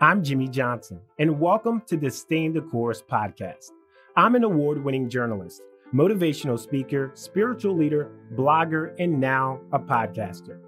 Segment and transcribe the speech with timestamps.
[0.00, 3.72] I'm Jimmy Johnson, and welcome to the Stay the Course podcast.
[4.14, 5.60] I'm an award winning journalist,
[5.92, 10.60] motivational speaker, spiritual leader, blogger, and now a podcaster.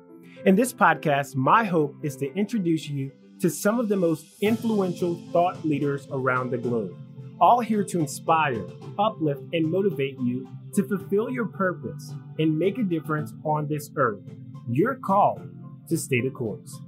[0.47, 5.23] In this podcast, my hope is to introduce you to some of the most influential
[5.31, 6.99] thought leaders around the globe,
[7.41, 8.67] all here to inspire,
[8.99, 14.25] uplift, and motivate you to fulfill your purpose and make a difference on this earth.
[14.69, 15.49] You're called
[15.89, 16.81] to stay the course.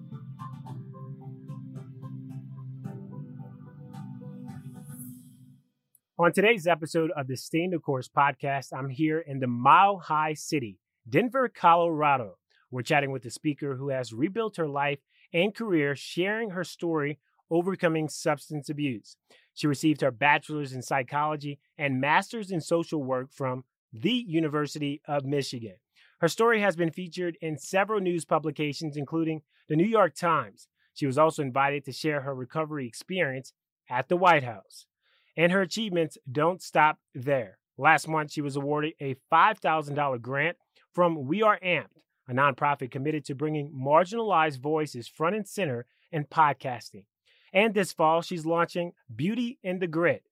[6.23, 10.35] On today's episode of the Stay the Course podcast, I'm here in the Mile High
[10.35, 10.79] City,
[11.11, 12.37] Denver, Colorado.
[12.71, 15.01] We're chatting with a speaker who has rebuilt her life
[15.35, 17.19] and career, sharing her story
[17.51, 19.17] overcoming substance abuse.
[19.53, 25.25] She received her bachelor's in psychology and master's in social work from the University of
[25.25, 25.75] Michigan.
[26.21, 30.69] Her story has been featured in several news publications, including the New York Times.
[30.95, 33.53] She was also invited to share her recovery experience
[33.91, 34.87] at the White House.
[35.37, 37.59] And her achievements don't stop there.
[37.79, 40.57] Last month, she was awarded a $5,000 grant
[40.93, 46.25] from We Are Amped, a nonprofit committed to bringing marginalized voices front and center in
[46.25, 47.05] podcasting.
[47.53, 50.23] And this fall, she's launching Beauty in the Grit,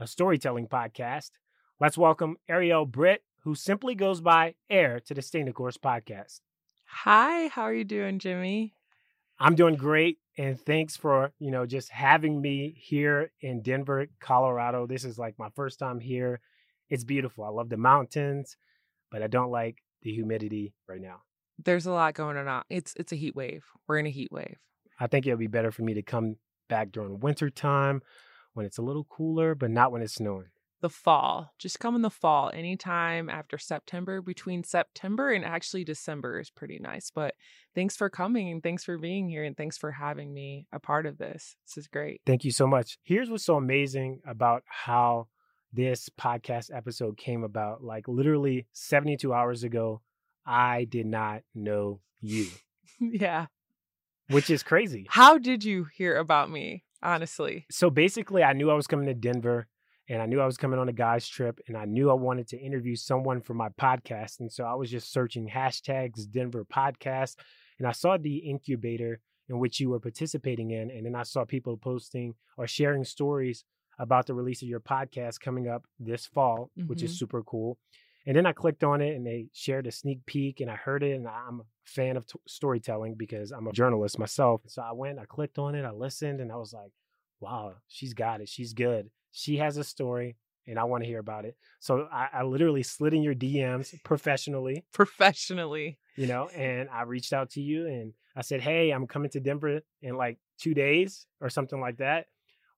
[0.00, 1.30] a storytelling podcast.
[1.78, 6.40] Let's welcome Ariel Britt, who simply goes by Air, to the the Course podcast.
[6.86, 8.74] Hi, how are you doing, Jimmy?
[9.38, 14.86] I'm doing great, and thanks for you know just having me here in Denver, Colorado.
[14.86, 16.40] This is like my first time here.
[16.88, 17.44] It's beautiful.
[17.44, 18.56] I love the mountains,
[19.10, 21.22] but I don't like the humidity right now
[21.64, 22.48] there's a lot going on.
[22.48, 23.64] Uh, it's it's a heat wave.
[23.86, 24.58] We're in a heat wave.
[25.00, 26.36] I think it would be better for me to come
[26.68, 28.02] back during winter time
[28.54, 30.48] when it's a little cooler, but not when it's snowing.
[30.82, 31.52] The fall.
[31.58, 32.50] Just come in the fall.
[32.52, 37.10] Anytime after September, between September and actually December is pretty nice.
[37.10, 37.34] But
[37.74, 41.06] thanks for coming and thanks for being here and thanks for having me a part
[41.06, 41.56] of this.
[41.66, 42.20] This is great.
[42.26, 42.98] Thank you so much.
[43.04, 45.28] Here's what's so amazing about how
[45.72, 47.82] this podcast episode came about.
[47.82, 50.02] Like literally 72 hours ago,
[50.44, 52.48] I did not know you.
[53.00, 53.46] yeah.
[54.28, 55.06] Which is crazy.
[55.08, 57.66] How did you hear about me, honestly?
[57.70, 59.68] So basically, I knew I was coming to Denver
[60.08, 62.48] and I knew I was coming on a guy's trip and I knew I wanted
[62.48, 64.40] to interview someone for my podcast.
[64.40, 67.36] And so I was just searching hashtags Denver podcast
[67.78, 70.90] and I saw the incubator in which you were participating in.
[70.90, 73.64] And then I saw people posting or sharing stories
[73.98, 76.88] about the release of your podcast coming up this fall, mm-hmm.
[76.88, 77.18] which is mm-hmm.
[77.18, 77.78] super cool.
[78.26, 81.02] And then I clicked on it and they shared a sneak peek and I heard
[81.02, 81.14] it.
[81.14, 84.62] And I'm a fan of t- storytelling because I'm a journalist myself.
[84.66, 86.90] So I went, I clicked on it, I listened, and I was like,
[87.40, 88.48] wow, she's got it.
[88.48, 89.10] She's good.
[89.38, 91.58] She has a story and I want to hear about it.
[91.78, 94.86] So I, I, literally slid in your DMs professionally.
[94.94, 95.98] Professionally.
[96.16, 99.40] You know, and I reached out to you and I said, hey, I'm coming to
[99.40, 102.28] Denver in like two days or something like that.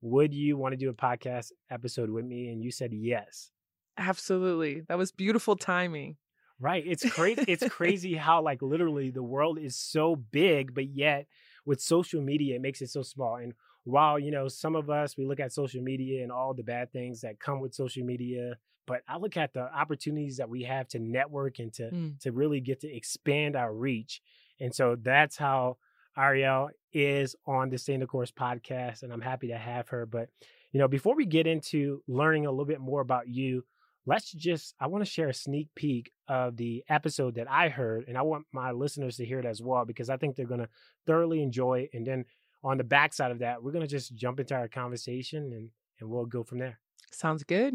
[0.01, 2.49] Would you want to do a podcast episode with me?
[2.49, 3.53] And you said yes.
[3.97, 4.83] Absolutely.
[4.89, 6.17] That was beautiful timing.
[6.59, 6.83] Right.
[6.85, 7.45] It's crazy.
[7.47, 11.29] it's crazy how like literally the world is so big, but yet
[11.65, 13.37] with social media, it makes it so small.
[13.37, 13.53] And
[13.89, 16.93] while, you know, some of us we look at social media and all the bad
[16.93, 18.57] things that come with social media,
[18.87, 22.21] but I look at the opportunities that we have to network and to mm.
[22.21, 24.21] to really get to expand our reach.
[24.61, 25.79] And so that's how
[26.17, 30.05] Ariel is on the Stay the Course podcast, and I'm happy to have her.
[30.05, 30.29] But
[30.73, 33.65] you know, before we get into learning a little bit more about you,
[34.09, 38.07] let's just i want to share a sneak peek of the episode that i heard
[38.09, 40.61] and i want my listeners to hear it as well because i think they're going
[40.61, 40.69] to
[41.07, 42.25] thoroughly enjoy it and then
[42.65, 45.71] on the backside of that we're going to just jump into our conversation and
[46.01, 46.79] and we'll go from there.
[47.11, 47.75] Sounds good.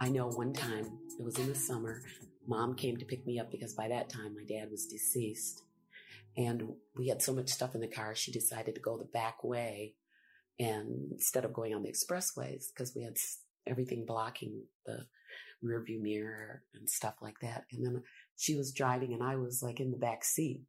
[0.00, 2.02] I know one time it was in the summer
[2.46, 5.62] mom came to pick me up because by that time my dad was deceased
[6.36, 6.62] and
[6.96, 9.94] we had so much stuff in the car, she decided to go the back way
[10.58, 13.16] and instead of going on the expressways, because we had
[13.66, 15.06] everything blocking the
[15.62, 17.64] rear view mirror and stuff like that.
[17.72, 18.02] And then
[18.36, 20.62] she was driving and I was like in the back seat.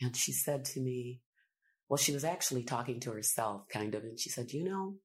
[0.00, 1.20] And she said to me,
[1.88, 4.02] well, she was actually talking to herself kind of.
[4.02, 4.96] And she said, you know,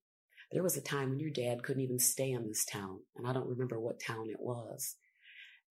[0.51, 2.99] there was a time when your dad couldn't even stay in this town.
[3.15, 4.95] And I don't remember what town it was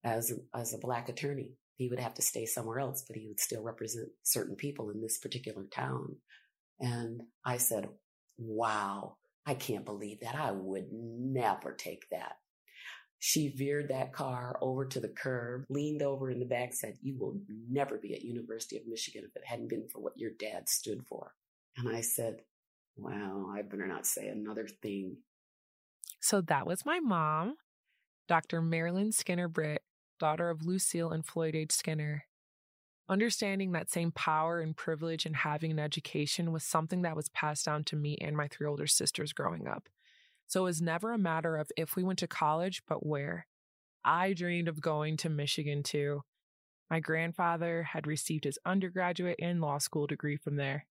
[0.04, 3.26] as, a, as a black attorney he would have to stay somewhere else, but he
[3.26, 6.16] would still represent certain people in this particular town.
[6.78, 7.88] And I said,
[8.36, 10.34] wow, I can't believe that.
[10.34, 12.32] I would never take that.
[13.22, 17.18] She veered that car over to the curb, leaned over in the back, said, you
[17.18, 17.38] will
[17.68, 21.04] never be at University of Michigan if it hadn't been for what your dad stood
[21.06, 21.34] for.
[21.76, 22.40] And I said,
[22.96, 25.18] well, I better not say another thing.
[26.20, 27.56] So that was my mom,
[28.26, 28.62] Dr.
[28.62, 29.82] Marilyn Skinner Britt,
[30.18, 31.72] daughter of Lucille and Floyd H.
[31.72, 32.24] Skinner.
[33.06, 37.66] Understanding that same power and privilege in having an education was something that was passed
[37.66, 39.88] down to me and my three older sisters growing up.
[40.50, 43.46] So it was never a matter of if we went to college, but where.
[44.04, 46.22] I dreamed of going to Michigan too.
[46.90, 50.86] My grandfather had received his undergraduate and law school degree from there.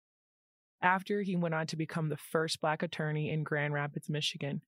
[0.80, 4.62] After, he went on to become the first Black attorney in Grand Rapids, Michigan.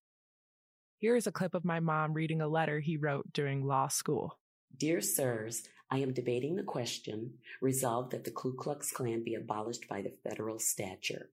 [0.98, 4.40] Here is a clip of my mom reading a letter he wrote during law school.
[4.76, 9.88] Dear Sirs, I am debating the question, resolved that the Ku Klux Klan be abolished
[9.88, 11.30] by the federal stature.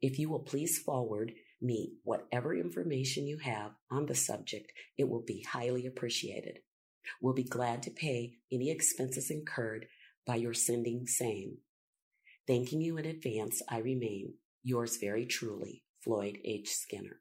[0.00, 5.22] If you will please forward me whatever information you have on the subject, it will
[5.22, 6.60] be highly appreciated.
[7.20, 9.86] We'll be glad to pay any expenses incurred
[10.26, 11.58] by your sending same.
[12.46, 16.70] Thanking you in advance, I remain yours very truly, Floyd H.
[16.70, 17.20] Skinner.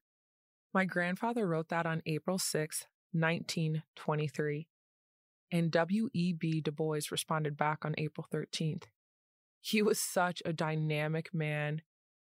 [0.73, 4.67] My grandfather wrote that on April 6, 1923
[5.51, 6.61] and W.E.B.
[6.61, 8.83] Du Bois responded back on April 13th.
[9.61, 11.81] He was such a dynamic man.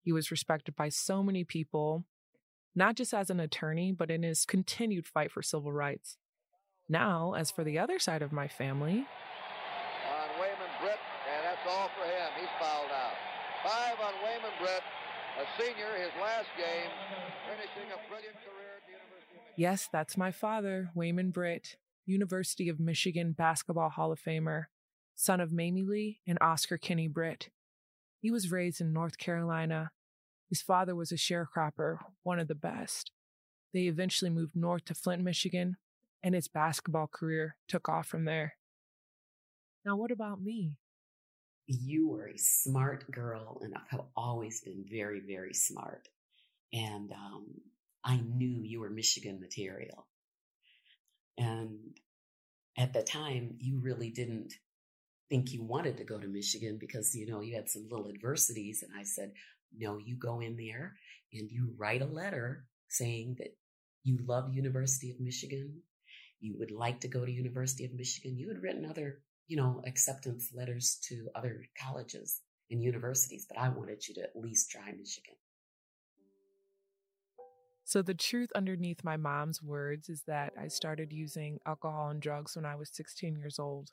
[0.08, 2.06] He was respected by so many people,
[2.74, 6.16] not just as an attorney, but in his continued fight for civil rights.
[6.88, 9.04] Now, as for the other side of my family.
[9.04, 10.96] On Wayman Britt,
[11.36, 12.30] and that's all for him.
[12.40, 13.16] He's fouled out.
[13.66, 14.82] Five on Wayman Britt,
[15.42, 16.90] a senior, his last game,
[17.50, 19.54] finishing a brilliant career at the University of Michigan.
[19.58, 21.76] Yes, that's my father, Wayman Britt.
[22.06, 24.68] University of Michigan Basketball Hall of Famer,
[25.16, 27.50] son of Mamie Lee and Oscar Kinney Britt.
[28.20, 29.92] He was raised in North Carolina.
[30.50, 33.12] His father was a sharecropper, one of the best.
[33.74, 35.78] They eventually moved north to Flint, Michigan,
[36.24, 38.56] and his basketball career took off from there.
[39.86, 40.78] Now, what about me?
[41.68, 46.08] You were a smart girl, and I've always been very, very smart.
[46.74, 47.46] And um,
[48.04, 50.08] I knew you were Michigan material.
[51.38, 51.98] And
[52.78, 54.54] at the time, you really didn't
[55.30, 58.84] think you wanted to go to Michigan because, you know, you had some little adversities.
[58.84, 59.34] And I said,
[59.76, 60.96] no, you go in there
[61.34, 63.56] and you write a letter saying that
[64.04, 65.82] you love University of Michigan.
[66.40, 68.38] You would like to go to University of Michigan.
[68.38, 73.70] You had written other, you know, acceptance letters to other colleges and universities, but I
[73.70, 75.36] wanted you to at least try Michigan.
[77.84, 82.56] So, the truth underneath my mom's words is that I started using alcohol and drugs
[82.58, 83.92] when I was 16 years old.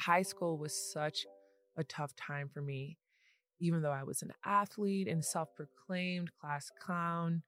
[0.00, 1.24] High school was such
[1.76, 2.98] a tough time for me,
[3.60, 7.42] even though I was an athlete and self proclaimed class clown.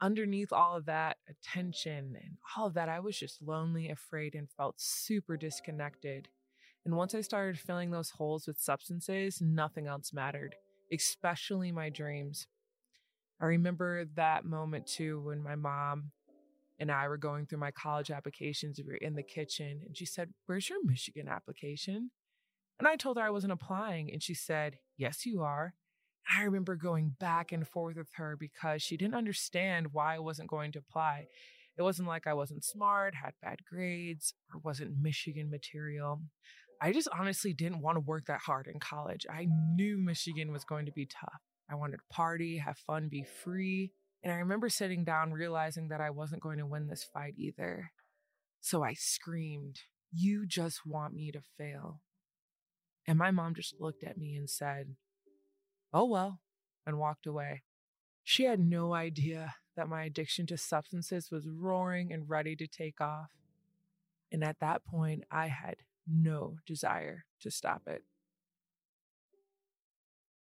[0.00, 4.48] Underneath all of that attention and all of that, I was just lonely, afraid, and
[4.48, 6.28] felt super disconnected.
[6.84, 10.54] And once I started filling those holes with substances, nothing else mattered,
[10.92, 12.46] especially my dreams.
[13.40, 16.12] I remember that moment too when my mom
[16.78, 18.78] and I were going through my college applications.
[18.78, 22.10] We were in the kitchen and she said, Where's your Michigan application?
[22.78, 24.10] And I told her I wasn't applying.
[24.12, 25.74] And she said, Yes, you are.
[26.36, 30.50] I remember going back and forth with her because she didn't understand why I wasn't
[30.50, 31.26] going to apply.
[31.78, 36.20] It wasn't like I wasn't smart, had bad grades, or wasn't Michigan material.
[36.82, 39.26] I just honestly didn't want to work that hard in college.
[39.30, 41.40] I knew Michigan was going to be tough.
[41.70, 43.92] I wanted to party, have fun, be free.
[44.22, 47.90] And I remember sitting down realizing that I wasn't going to win this fight either.
[48.60, 49.76] So I screamed,
[50.12, 52.00] You just want me to fail.
[53.08, 54.94] And my mom just looked at me and said,
[55.94, 56.40] Oh well,
[56.86, 57.62] and walked away.
[58.22, 63.00] She had no idea that my addiction to substances was roaring and ready to take
[63.00, 63.30] off.
[64.30, 68.02] And at that point, I had no desire to stop it.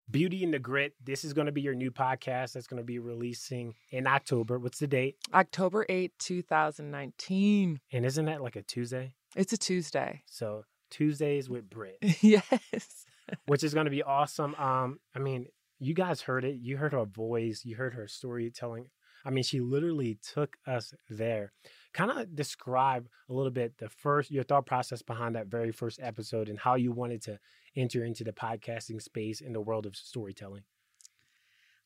[0.10, 0.94] Beauty and the Grit.
[1.04, 4.60] This is going to be your new podcast that's going to be releasing in October.
[4.60, 5.18] What's the date?
[5.34, 7.82] October 8, 2019.
[7.92, 9.14] And isn't that like a Tuesday?
[9.36, 10.22] It's a Tuesday.
[10.26, 10.64] So
[10.96, 11.98] Tuesdays with Britt.
[12.22, 13.06] yes.
[13.48, 14.56] which is going to be awesome.
[14.56, 15.48] Um, I mean,
[15.80, 16.56] you guys heard it.
[16.62, 17.64] You heard her voice.
[17.66, 18.88] You heard her storytelling.
[19.26, 21.52] I mean, she literally took us there.
[21.94, 26.00] Kind of describe a little bit the first, your thought process behind that very first
[26.02, 27.40] episode and how you wanted to
[27.76, 30.64] enter into the podcasting space in the world of storytelling.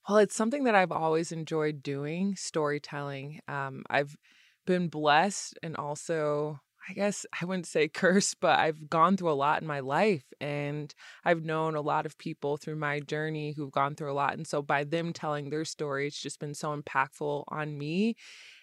[0.07, 3.39] Well, it's something that I've always enjoyed doing storytelling.
[3.47, 4.15] Um, I've
[4.67, 9.33] been blessed and also I guess I wouldn't say curse, but I've gone through a
[9.33, 10.93] lot in my life and
[11.23, 14.33] I've known a lot of people through my journey who've gone through a lot.
[14.33, 18.15] And so by them telling their story, it's just been so impactful on me.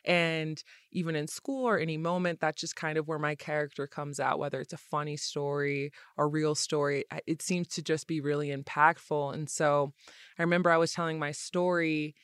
[0.05, 4.19] And even in school or any moment, that's just kind of where my character comes
[4.19, 7.05] out, whether it's a funny story or real story.
[7.27, 9.35] It seems to just be really impactful.
[9.35, 9.93] And so
[10.39, 12.15] I remember I was telling my story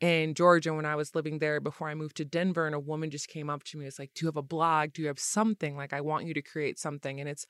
[0.00, 2.66] in Georgia when I was living there before I moved to Denver.
[2.66, 3.86] And a woman just came up to me.
[3.86, 4.92] It's like, Do you have a blog?
[4.92, 5.76] Do you have something?
[5.76, 7.20] Like, I want you to create something.
[7.20, 7.46] And it's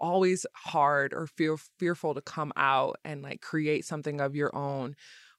[0.00, 4.96] always hard or feel fearful to come out and like create something of your own.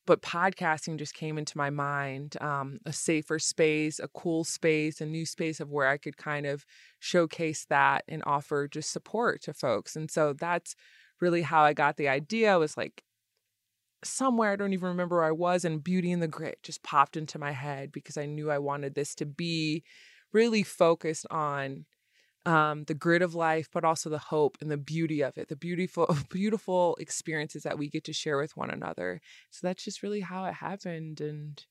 [0.08, 5.06] But podcasting just came into my mind um, a safer space, a cool space, a
[5.06, 6.66] new space of where I could kind of
[7.00, 9.96] showcase that and offer just support to folks.
[9.96, 10.76] And so that's
[11.20, 13.04] really how I got the idea was like
[14.04, 17.18] somewhere I don't even remember where I was and Beauty and the Grit just popped
[17.18, 19.84] into my head because I knew I wanted this to be
[20.34, 21.86] really focused on
[22.46, 25.56] um, the grit of life, but also the hope and the beauty of it, the
[25.56, 29.22] beautiful, beautiful experiences that we get to share with one another.
[29.52, 31.22] So that's just really how it happened.
[31.22, 31.64] And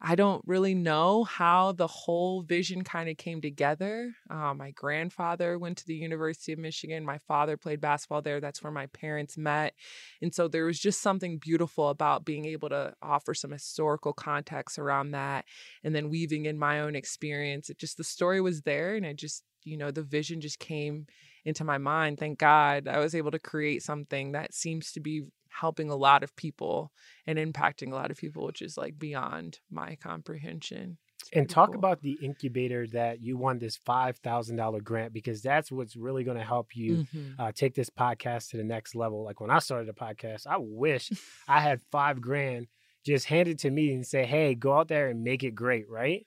[0.00, 4.12] I don't really know how the whole vision kind of came together.
[4.28, 7.04] Uh, my grandfather went to the University of Michigan.
[7.04, 8.40] My father played basketball there.
[8.40, 9.72] That's where my parents met.
[10.20, 14.78] And so there was just something beautiful about being able to offer some historical context
[14.78, 15.46] around that
[15.82, 17.70] and then weaving in my own experience.
[17.70, 21.06] It just, the story was there and it just, you know, the vision just came
[21.46, 22.18] into my mind.
[22.18, 26.22] Thank God I was able to create something that seems to be helping a lot
[26.22, 26.92] of people
[27.26, 30.98] and impacting a lot of people, which is like beyond my comprehension.
[31.32, 31.78] And talk cool.
[31.78, 36.24] about the incubator that you won this five thousand dollar grant because that's what's really
[36.24, 37.40] going to help you mm-hmm.
[37.40, 39.24] uh, take this podcast to the next level.
[39.24, 41.10] Like when I started the podcast, I wish
[41.48, 42.68] I had five grand
[43.04, 46.24] just handed to me and say, "Hey, go out there and make it great," right?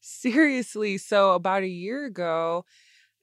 [0.00, 0.98] Seriously.
[0.98, 2.66] So about a year ago,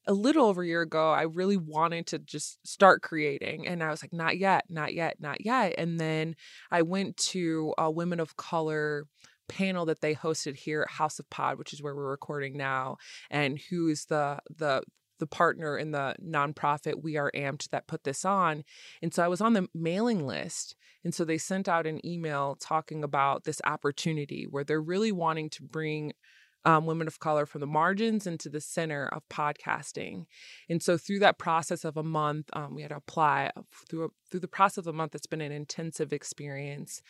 [0.08, 3.68] a little over a year ago, I really wanted to just start creating.
[3.68, 5.76] And I was like, not yet, not yet, not yet.
[5.78, 6.36] And then
[6.72, 9.06] I went to a women of color
[9.48, 12.98] panel that they hosted here at House of Pod, which is where we're recording now,
[13.30, 14.82] and who is the the
[15.20, 18.64] the partner in the nonprofit We Are Amped that put this on.
[19.04, 20.76] And so I was on the mailing list.
[21.04, 25.52] And so they sent out an email talking about this opportunity where they're really wanting
[25.52, 26.14] to bring
[26.66, 30.26] um, women of color from the margins into the center of podcasting.
[30.70, 34.06] And so through that process of a month, um, we had to apply uh, through
[34.06, 35.16] a, through the process of a month.
[35.16, 37.02] It's been an intensive experience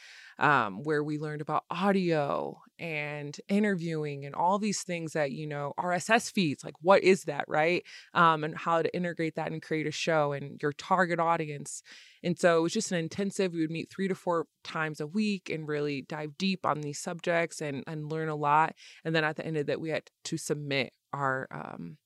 [0.41, 5.73] um, where we learned about audio and interviewing and all these things that you know
[5.79, 6.65] RSS feeds.
[6.65, 7.83] Like what is that, right?
[8.13, 11.81] Um, and how to integrate that and create a show and your target audience
[12.23, 15.07] and so it was just an intensive, we would meet three to four times a
[15.07, 18.75] week and really dive deep on these subjects and, and learn a lot.
[19.03, 21.97] And then at the end of that, we had to submit our, um,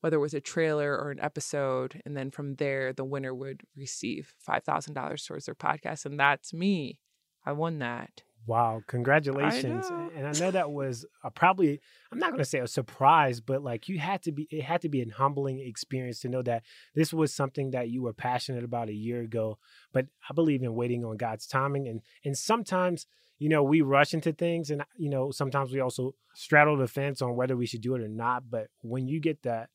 [0.00, 2.02] whether it was a trailer or an episode.
[2.04, 6.04] And then from there, the winner would receive $5,000 towards their podcast.
[6.04, 6.98] And that's me.
[7.44, 8.22] I won that.
[8.46, 9.86] Wow, congratulations.
[9.90, 11.80] I and I know that was a, probably
[12.12, 14.82] I'm not going to say a surprise, but like you had to be it had
[14.82, 16.62] to be an humbling experience to know that
[16.94, 19.58] this was something that you were passionate about a year ago.
[19.92, 23.06] But I believe in waiting on God's timing and and sometimes
[23.38, 27.20] you know, we rush into things and you know, sometimes we also straddle the fence
[27.20, 29.70] on whether we should do it or not, but when you get that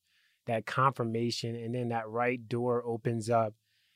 [0.45, 3.53] that confirmation and then that right door opens up,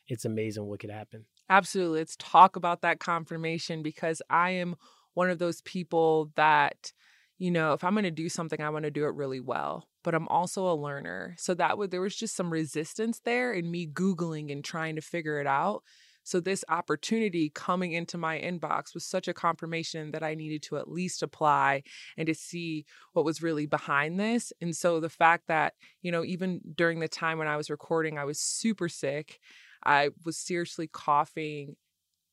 [0.07, 1.25] it's amazing what could happen.
[1.49, 1.99] Absolutely.
[1.99, 4.75] Let's talk about that confirmation because I am
[5.13, 6.91] one of those people that,
[7.37, 9.87] you know, if I'm going to do something, I want to do it really well.
[10.03, 11.35] But I'm also a learner.
[11.37, 15.01] So that would, there was just some resistance there in me Googling and trying to
[15.01, 15.83] figure it out.
[16.25, 20.77] So this opportunity coming into my inbox was such a confirmation that I needed to
[20.77, 21.83] at least apply
[22.17, 24.53] and to see what was really behind this.
[24.61, 28.17] And so the fact that, you know, even during the time when I was recording,
[28.17, 29.39] I was super sick.
[29.85, 31.75] I was seriously coughing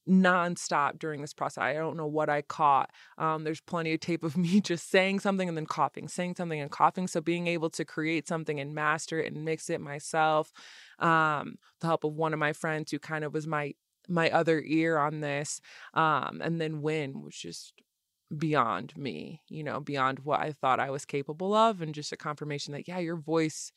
[0.09, 1.62] nonstop during this process.
[1.62, 2.90] I don't know what I caught.
[3.19, 6.61] Um, there's plenty of tape of me just saying something and then coughing, saying something
[6.61, 7.07] and coughing.
[7.07, 10.52] So being able to create something and master it and mix it myself,
[10.99, 13.75] um, the help of one of my friends who kind of was my
[14.09, 15.61] my other ear on this,
[15.95, 17.75] um, and then win was just
[18.37, 22.16] beyond me, you know, beyond what I thought I was capable of, and just a
[22.16, 23.73] confirmation that yeah, your voice,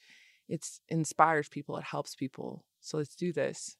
[0.47, 3.75] it's inspires people, it helps people so let's do this.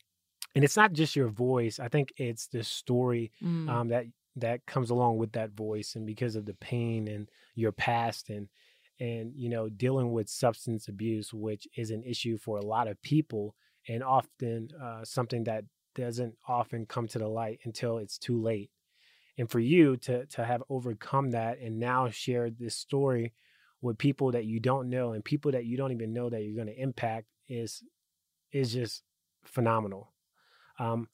[0.56, 1.80] And it's not just your voice.
[1.80, 3.70] I think it's the story mm.
[3.70, 4.06] um, that
[4.36, 8.48] that comes along with that voice, and because of the pain and your past and
[9.00, 13.02] and you know dealing with substance abuse, which is an issue for a lot of
[13.02, 13.56] people,
[13.88, 15.66] and often uh, something that
[15.96, 18.72] doesn't often come to the light until it's too late.
[19.38, 23.34] And for you to to have overcome that and now share this story
[23.84, 26.56] with people that you don't know and people that you don't even know that you're
[26.56, 27.84] going to impact is
[28.52, 29.04] is just
[29.44, 30.14] phenomenal.
[30.80, 31.10] Um,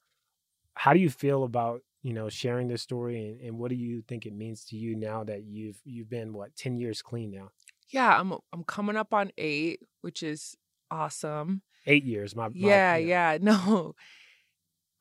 [0.74, 4.02] how do you feel about you know sharing this story, and, and what do you
[4.06, 7.50] think it means to you now that you've you've been what ten years clean now?
[7.88, 10.56] Yeah, I'm I'm coming up on eight, which is
[10.90, 11.62] awesome.
[11.86, 13.96] Eight years, my, my yeah, yeah, no.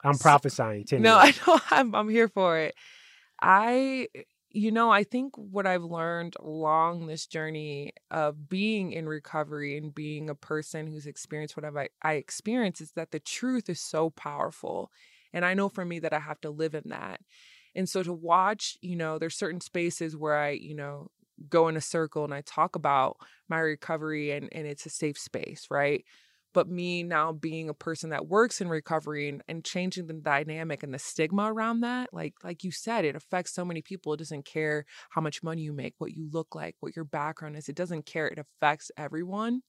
[0.03, 1.03] I'm prophesying ten.
[1.03, 1.39] No, years.
[1.47, 1.59] I know.
[1.69, 2.73] I'm I'm here for it.
[3.39, 4.07] I
[4.51, 9.93] You know, I think what I've learned along this journey of being in recovery and
[9.93, 14.09] being a person who's experienced whatever I, I experience is that the truth is so
[14.09, 14.91] powerful.
[15.33, 17.21] And I know for me that I have to live in that.
[17.75, 21.09] And so to watch, you know, there's certain spaces where I, you know,
[21.47, 23.17] go in a circle and I talk about
[23.49, 26.03] my recovery and, and it's a safe space, right?
[26.53, 30.83] But me now being a person that works in recovery and, and changing the dynamic
[30.83, 34.13] and the stigma around that like like you said it affects so many people.
[34.13, 37.55] It doesn't care how much money you make what you look like what your background
[37.55, 37.69] is.
[37.69, 38.27] It doesn't care.
[38.27, 39.61] It affects everyone.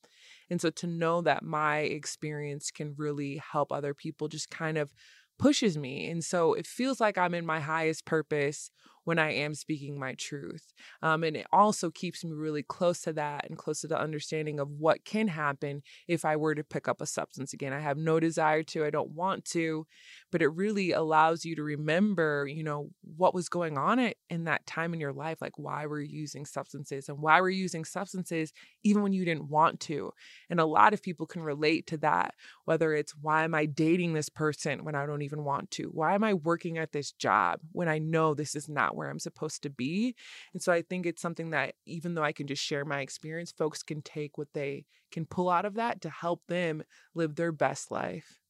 [0.49, 4.93] And so to know that my experience can really help other people just kind of
[5.39, 6.11] pushes me.
[6.11, 8.71] And so it feels like i'm in my highest purpose
[9.11, 10.73] when I am speaking my truth.
[11.03, 14.61] Um, and it also keeps me really close to that and close to the understanding
[14.61, 17.73] of what can happen if I were to pick up a substance again.
[17.73, 19.85] I have no desire to, I don't want to,
[20.31, 24.45] but it really allows you to remember, you know, what was going on at, in
[24.45, 28.53] that time in your life, like why we're using substances and why we're using substances
[28.85, 30.13] even when you didn't want to.
[30.49, 34.13] And a lot of people can relate to that, whether it's why am I dating
[34.13, 35.87] this person when I don't even want to?
[35.87, 39.19] Why am I working at this job when I know this is not where I'm
[39.19, 40.15] supposed to be?
[40.53, 43.53] And so I think it's something that even though I can just share my experience,
[43.53, 47.53] folks can take what they can pull out of that to help them live their
[47.53, 48.41] best life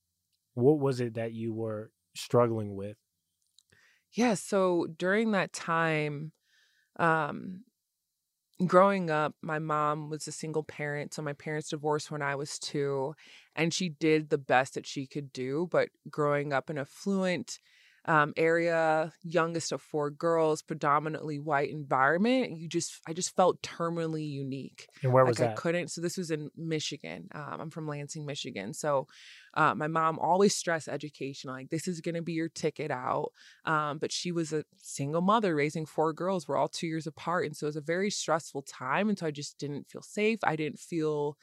[0.54, 2.96] what was it that you were struggling with?
[4.12, 6.32] Yeah, so during that time,
[6.98, 7.64] um,
[8.66, 11.14] growing up, my mom was a single parent.
[11.14, 13.14] So my parents divorced when I was two,
[13.56, 15.68] and she did the best that she could do.
[15.70, 17.58] But growing up in a fluent
[18.06, 22.58] um, area, youngest of four girls, predominantly white environment.
[22.58, 24.88] You just, I just felt terminally unique.
[25.02, 25.58] And where was like that?
[25.58, 25.88] I couldn't.
[25.88, 27.28] So this was in Michigan.
[27.34, 28.72] Um, I'm from Lansing, Michigan.
[28.72, 29.06] So
[29.54, 31.50] uh, my mom always stressed education.
[31.50, 33.32] Like this is going to be your ticket out.
[33.64, 36.48] Um, but she was a single mother raising four girls.
[36.48, 39.08] We're all two years apart, and so it was a very stressful time.
[39.08, 40.38] And so I just didn't feel safe.
[40.44, 41.36] I didn't feel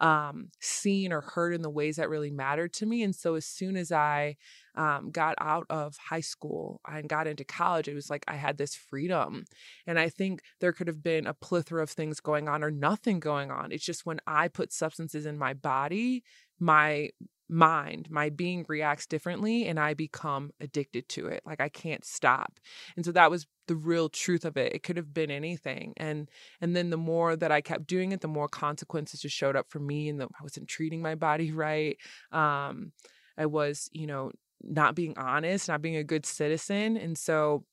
[0.00, 3.02] um, seen or heard in the ways that really mattered to me.
[3.02, 4.36] And so as soon as I
[4.76, 8.58] um, got out of high school and got into college, it was like I had
[8.58, 9.44] this freedom.
[9.86, 13.20] And I think there could have been a plethora of things going on or nothing
[13.20, 13.72] going on.
[13.72, 16.22] It's just when I put substances in my body,
[16.60, 17.10] my
[17.48, 22.60] mind my being reacts differently and i become addicted to it like i can't stop
[22.96, 26.30] and so that was the real truth of it it could have been anything and
[26.60, 29.66] and then the more that i kept doing it the more consequences just showed up
[29.70, 31.96] for me and the, i wasn't treating my body right
[32.32, 32.92] um
[33.38, 34.30] i was you know
[34.62, 37.64] not being honest not being a good citizen and so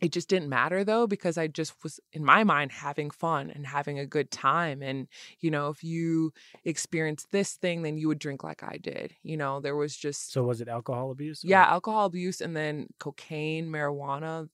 [0.00, 3.66] it just didn't matter though because i just was in my mind having fun and
[3.66, 5.08] having a good time and
[5.40, 6.32] you know if you
[6.64, 10.32] experience this thing then you would drink like i did you know there was just
[10.32, 11.48] so was it alcohol abuse or?
[11.48, 14.48] yeah alcohol abuse and then cocaine marijuana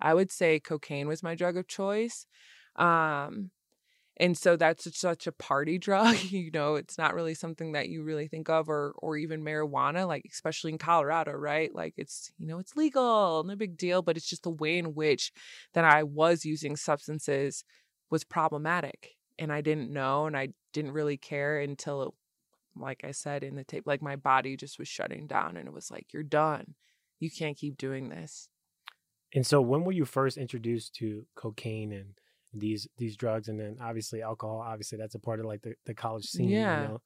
[0.00, 2.26] i would say cocaine was my drug of choice
[2.76, 3.50] um
[4.18, 8.02] and so that's such a party drug you know it's not really something that you
[8.02, 11.74] really think of or or even marijuana like especially in colorado right?
[11.74, 14.94] Like it's you know it's legal no big deal but it's just the way in
[14.94, 15.32] which
[15.74, 17.64] that i was using substances
[18.10, 22.10] was problematic and i didn't know and i didn't really care until it,
[22.76, 25.74] like i said in the tape like my body just was shutting down and it
[25.74, 26.74] was like you're done.
[27.18, 28.48] You can't keep doing this.
[29.34, 32.14] And so when were you first introduced to cocaine and
[32.52, 35.94] these these drugs and then obviously alcohol obviously that's a part of like the, the
[35.94, 37.02] college scene yeah you know?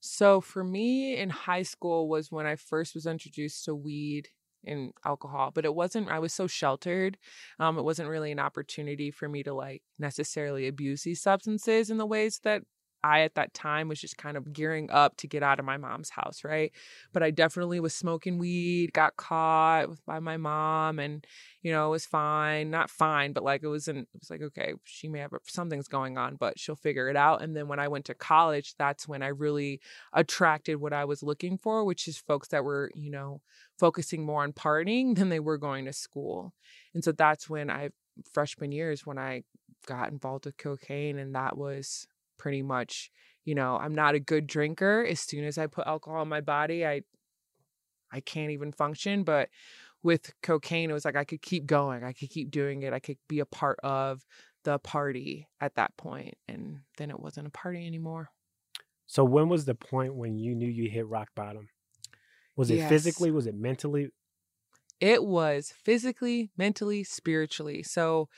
[0.00, 4.28] so for me in high school was when i first was introduced to weed
[4.64, 7.18] and alcohol but it wasn't i was so sheltered
[7.58, 11.98] um it wasn't really an opportunity for me to like necessarily abuse these substances in
[11.98, 12.62] the ways that
[13.04, 15.76] I at that time was just kind of gearing up to get out of my
[15.76, 16.72] mom's house, right?
[17.12, 21.26] But I definitely was smoking weed, got caught by my mom, and
[21.62, 22.70] you know, it was fine.
[22.70, 26.18] Not fine, but like it wasn't it was like, okay, she may have something's going
[26.18, 27.42] on, but she'll figure it out.
[27.42, 29.80] And then when I went to college, that's when I really
[30.12, 33.40] attracted what I was looking for, which is folks that were, you know,
[33.78, 36.54] focusing more on partying than they were going to school.
[36.94, 37.90] And so that's when I
[38.32, 39.42] freshman years when I
[39.86, 42.06] got involved with cocaine and that was
[42.42, 43.08] pretty much,
[43.44, 45.06] you know, I'm not a good drinker.
[45.08, 47.02] As soon as I put alcohol in my body, I
[48.10, 49.48] I can't even function, but
[50.02, 52.02] with cocaine it was like I could keep going.
[52.02, 52.92] I could keep doing it.
[52.92, 54.26] I could be a part of
[54.64, 58.28] the party at that point and then it wasn't a party anymore.
[59.06, 61.68] So when was the point when you knew you hit rock bottom?
[62.56, 62.88] Was it yes.
[62.88, 63.30] physically?
[63.30, 64.08] Was it mentally?
[65.00, 67.84] It was physically, mentally, spiritually.
[67.84, 68.28] So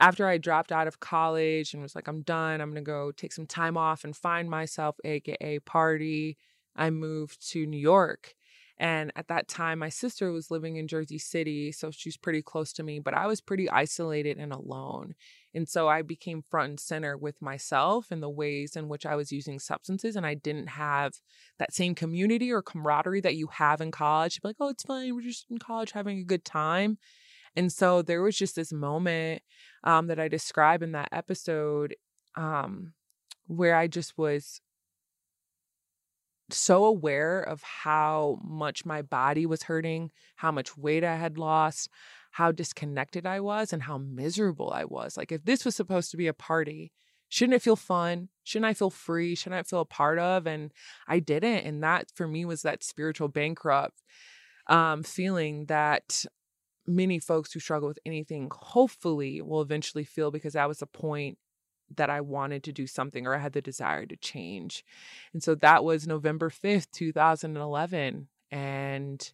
[0.00, 3.32] after I dropped out of college and was like, I'm done, I'm gonna go take
[3.32, 6.36] some time off and find myself, aka party,
[6.76, 8.34] I moved to New York.
[8.80, 12.72] And at that time, my sister was living in Jersey City, so she's pretty close
[12.74, 15.14] to me, but I was pretty isolated and alone.
[15.52, 19.16] And so I became front and center with myself and the ways in which I
[19.16, 20.14] was using substances.
[20.14, 21.14] And I didn't have
[21.58, 24.36] that same community or camaraderie that you have in college.
[24.36, 25.12] You'd be like, oh, it's fine.
[25.14, 26.98] We're just in college having a good time.
[27.56, 29.42] And so there was just this moment
[29.84, 31.94] um, that I describe in that episode
[32.36, 32.92] um,
[33.46, 34.60] where I just was
[36.50, 41.90] so aware of how much my body was hurting, how much weight I had lost,
[42.30, 45.16] how disconnected I was, and how miserable I was.
[45.16, 46.92] Like, if this was supposed to be a party,
[47.28, 48.28] shouldn't it feel fun?
[48.44, 49.34] Shouldn't I feel free?
[49.34, 50.46] Shouldn't I feel a part of?
[50.46, 50.72] And
[51.06, 51.66] I didn't.
[51.66, 54.02] And that for me was that spiritual bankrupt
[54.68, 56.24] um, feeling that
[56.88, 61.38] many folks who struggle with anything hopefully will eventually feel because that was the point
[61.96, 64.84] that I wanted to do something or I had the desire to change.
[65.32, 68.28] And so that was November 5th, 2011.
[68.50, 69.32] And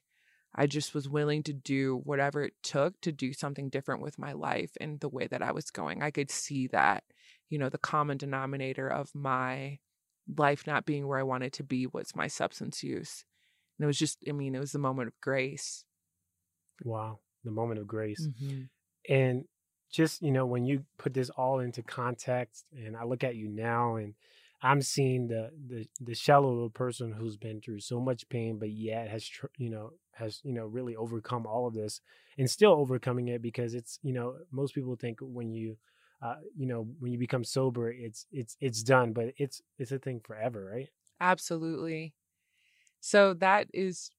[0.54, 4.32] I just was willing to do whatever it took to do something different with my
[4.32, 6.02] life and the way that I was going.
[6.02, 7.02] I could see that,
[7.50, 9.78] you know, the common denominator of my
[10.36, 13.24] life not being where I wanted to be was my substance use.
[13.78, 15.84] And it was just, I mean, it was the moment of grace.
[16.84, 17.23] Wow.
[17.44, 18.26] The moment of grace.
[18.26, 18.62] Mm-hmm.
[19.12, 19.44] And
[19.94, 23.48] just you know when you put this all into context and i look at you
[23.48, 24.14] now and
[24.60, 28.58] i'm seeing the the, the shallow of a person who's been through so much pain
[28.58, 32.00] but yet has tr- you know has you know really overcome all of this
[32.38, 35.76] and still overcoming it because it's you know most people think when you
[36.22, 39.98] uh, you know when you become sober it's it's it's done but it's it's a
[39.98, 40.88] thing forever right
[41.20, 42.14] absolutely
[43.00, 44.10] so that is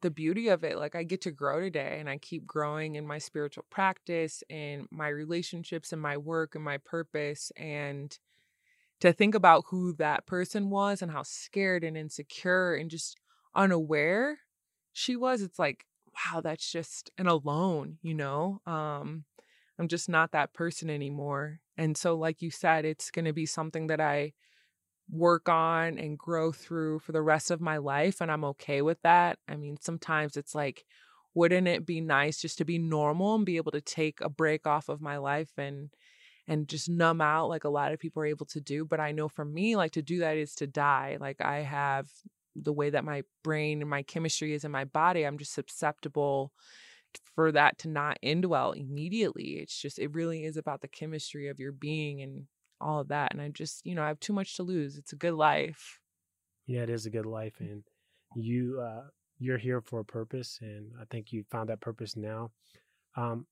[0.00, 3.06] the beauty of it like i get to grow today and i keep growing in
[3.06, 8.18] my spiritual practice and my relationships and my work and my purpose and
[9.00, 13.16] to think about who that person was and how scared and insecure and just
[13.54, 14.38] unaware
[14.92, 18.60] she was it's like wow that's just and alone you know?
[18.66, 19.24] Um
[19.78, 23.46] i'm just not that person anymore and so like you said it's going to be
[23.46, 24.32] something that i
[25.10, 28.20] work on and grow through for the rest of my life.
[28.20, 29.38] And I'm okay with that.
[29.48, 30.84] I mean, sometimes it's like,
[31.34, 34.66] wouldn't it be nice just to be normal and be able to take a break
[34.66, 35.90] off of my life and
[36.48, 39.12] and just numb out like a lot of people are able to do but i
[39.12, 42.08] know for me like to do that is to die like i have
[42.54, 46.52] the way that my brain and my chemistry is in my body i'm just susceptible
[47.34, 51.48] for that to not end well immediately it's just it really is about the chemistry
[51.48, 52.46] of your being and
[52.80, 53.32] all of that.
[53.32, 54.96] And I just, you know, I have too much to lose.
[54.96, 56.00] It's a good life.
[56.66, 57.54] Yeah, it is a good life.
[57.60, 57.82] And
[58.34, 59.08] you, uh,
[59.38, 60.58] you're here for a purpose.
[60.60, 62.50] And I think you found that purpose now.
[63.16, 63.46] Um,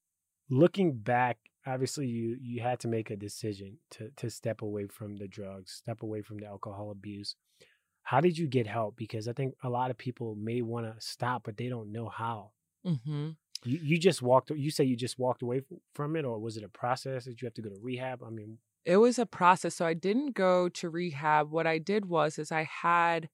[0.51, 5.17] looking back, obviously you, you had to make a decision to, to step away from
[5.17, 7.37] the drugs, step away from the alcohol abuse.
[8.03, 8.97] How did you get help?
[8.97, 12.09] Because I think a lot of people may want to stop, but they don't know
[12.09, 12.51] how.
[12.87, 13.31] Mm-hmm.
[13.65, 14.51] You, you just walked.
[14.51, 15.63] You say you just walked away
[15.95, 17.25] from it, or was it a process?
[17.25, 18.23] Did you have to go to rehab?
[18.23, 19.75] I mean, it was a process.
[19.75, 21.51] So I didn't go to rehab.
[21.51, 23.29] What I did was is I had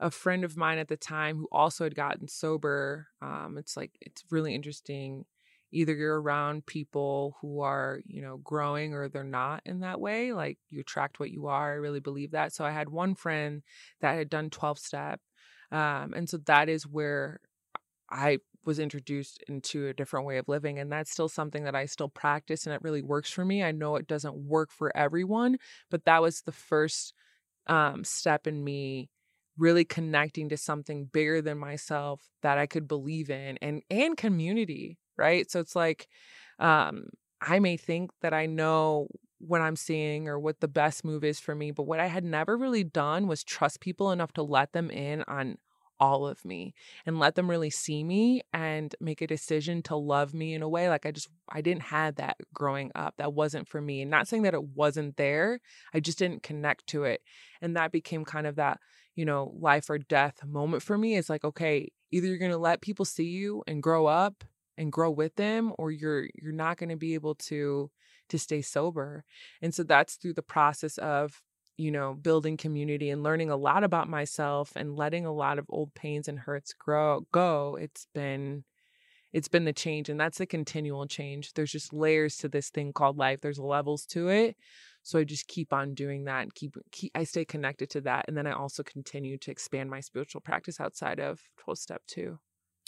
[0.00, 3.08] a friend of mine at the time who also had gotten sober.
[3.22, 5.24] Um, it's like it's really interesting.
[5.72, 10.32] Either you're around people who are, you know, growing or they're not in that way.
[10.32, 11.72] Like you attract what you are.
[11.72, 12.52] I really believe that.
[12.52, 13.62] So I had one friend
[14.00, 15.20] that had done 12 step.
[15.72, 17.40] Um, and so that is where
[18.10, 21.86] I was introduced into a different way of living and that's still something that I
[21.86, 23.62] still practice and it really works for me.
[23.62, 25.58] I know it doesn't work for everyone,
[25.90, 27.14] but that was the first
[27.66, 29.08] um, step in me
[29.58, 34.98] really connecting to something bigger than myself that I could believe in and and community,
[35.16, 35.50] right?
[35.50, 36.08] So it's like
[36.58, 37.06] um
[37.40, 41.38] I may think that I know what I'm seeing or what the best move is
[41.40, 44.72] for me, but what I had never really done was trust people enough to let
[44.72, 45.58] them in on
[45.98, 50.34] all of me and let them really see me and make a decision to love
[50.34, 53.68] me in a way like I just I didn't have that growing up that wasn't
[53.68, 55.60] for me and not saying that it wasn't there
[55.94, 57.22] I just didn't connect to it
[57.60, 58.78] and that became kind of that
[59.14, 62.58] you know life or death moment for me it's like okay either you're going to
[62.58, 64.44] let people see you and grow up
[64.78, 67.90] and grow with them or you're you're not going to be able to
[68.28, 69.24] to stay sober
[69.62, 71.42] and so that's through the process of
[71.76, 75.66] you know, building community and learning a lot about myself and letting a lot of
[75.68, 78.64] old pains and hurts grow go, it's been
[79.32, 81.52] it's been the change and that's a continual change.
[81.52, 83.40] There's just layers to this thing called life.
[83.40, 84.56] There's levels to it.
[85.02, 88.24] So I just keep on doing that and keep, keep I stay connected to that.
[88.28, 92.38] And then I also continue to expand my spiritual practice outside of 12 step too.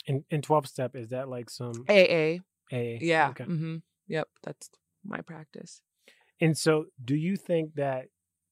[0.07, 2.39] In in 12 step, is that like some AA?
[2.71, 2.97] AA.
[2.99, 3.29] Yeah.
[3.29, 3.43] Okay.
[3.43, 3.77] Mm-hmm.
[4.07, 4.27] Yep.
[4.43, 4.69] That's
[5.05, 5.81] my practice.
[6.41, 8.07] And so do you think that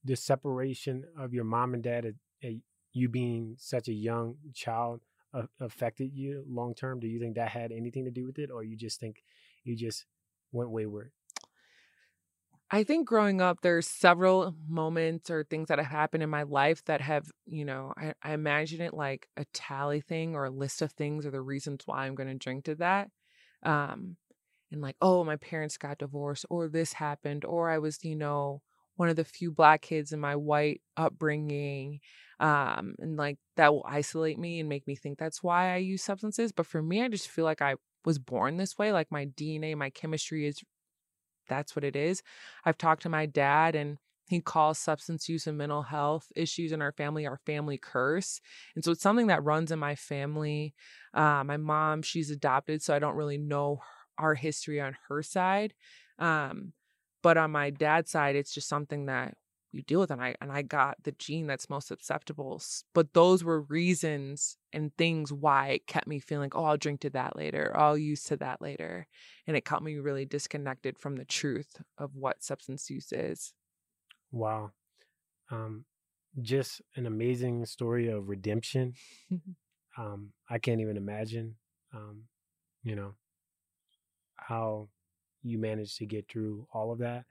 [0.08, 2.48] the separation of your mom and dad, uh,
[2.93, 5.02] you being such a young child,
[5.34, 7.00] uh, affected you long term?
[7.00, 9.24] Do you think that had anything to do with it, or you just think
[9.63, 10.06] you just
[10.52, 11.12] went wayward?
[12.70, 16.84] I think growing up, there's several moments or things that have happened in my life
[16.86, 20.82] that have, you know, I, I imagine it like a tally thing or a list
[20.82, 23.10] of things or the reasons why I'm going to drink to that.
[23.63, 24.17] Um,
[24.70, 28.62] and like, oh, my parents got divorced or this happened or I was, you know,
[28.97, 32.01] one of the few black kids in my white upbringing.
[32.39, 36.03] Um, and like that will isolate me and make me think that's why I use
[36.03, 36.51] substances.
[36.51, 38.91] But for me, I just feel like I was born this way.
[38.91, 40.62] Like my DNA, my chemistry is
[41.47, 42.21] that's what it is.
[42.65, 43.97] I've talked to my dad and
[44.29, 48.41] he calls substance use and mental health issues in our family our family curse.
[48.75, 50.73] And so it's something that runs in my family.
[51.13, 53.79] Uh, my mom, she's adopted, so I don't really know
[54.17, 55.73] our history on her side.
[56.19, 56.73] Um,
[57.28, 59.34] but on my dad's side, it's just something that
[59.74, 62.62] you deal with and I and I got the gene that's most susceptible.
[62.94, 67.10] But those were reasons and things why it kept me feeling, oh, I'll drink to
[67.10, 69.08] that later, or I'll use to that later.
[69.46, 73.52] And it kept me really disconnected from the truth of what substance use is.
[74.32, 74.72] Wow.
[75.52, 75.84] Um,
[76.42, 78.94] just an amazing story of redemption.
[79.98, 81.56] um, I can't even imagine
[81.94, 82.24] um,
[82.84, 83.16] you know,
[84.38, 84.88] how
[85.43, 87.26] you managed to get through all of that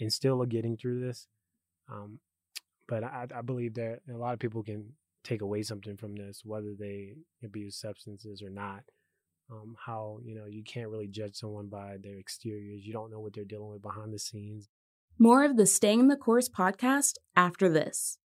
[0.00, 1.26] and still are getting through this.
[1.90, 2.18] Um,
[2.88, 4.92] but I, I believe that a lot of people can
[5.24, 8.82] take away something from this, whether they abuse substances or not.
[9.50, 12.86] Um, how you know you can't really judge someone by their exteriors.
[12.86, 14.68] You don't know what they're dealing with behind the scenes.
[15.18, 18.18] More of the Staying the Course podcast after this.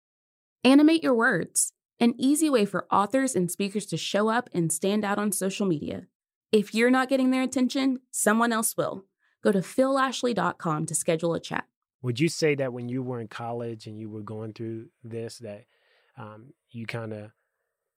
[0.64, 5.04] Animate your words, an easy way for authors and speakers to show up and stand
[5.04, 6.08] out on social media.
[6.52, 9.06] If you're not getting their attention, someone else will.
[9.48, 11.64] Go to phillashley.com to schedule a chat.
[12.02, 15.38] Would you say that when you were in college and you were going through this,
[15.38, 15.64] that
[16.18, 17.32] um, you kind of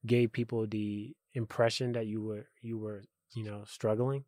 [0.05, 3.03] gave people the impression that you were you were
[3.35, 4.23] you know struggling?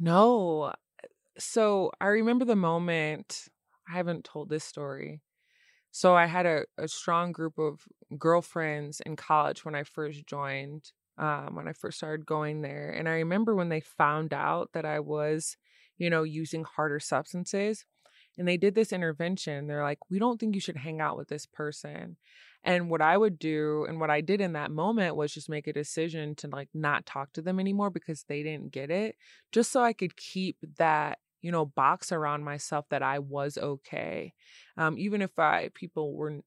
[0.00, 0.72] No.
[1.38, 3.46] So I remember the moment.
[3.88, 5.20] I haven't told this story.
[5.92, 7.86] So I had a, a strong group of
[8.18, 12.90] girlfriends in college when I first joined, um, when I first started going there.
[12.90, 15.56] And I remember when they found out that I was,
[15.98, 17.84] you know, using harder substances,
[18.38, 19.66] and they did this intervention.
[19.66, 22.16] They're like, we don't think you should hang out with this person.
[22.64, 25.66] And what I would do and what I did in that moment was just make
[25.66, 29.16] a decision to like not talk to them anymore because they didn't get it,
[29.50, 34.32] just so I could keep that you know box around myself that I was okay.
[34.76, 36.40] Um, even if I people were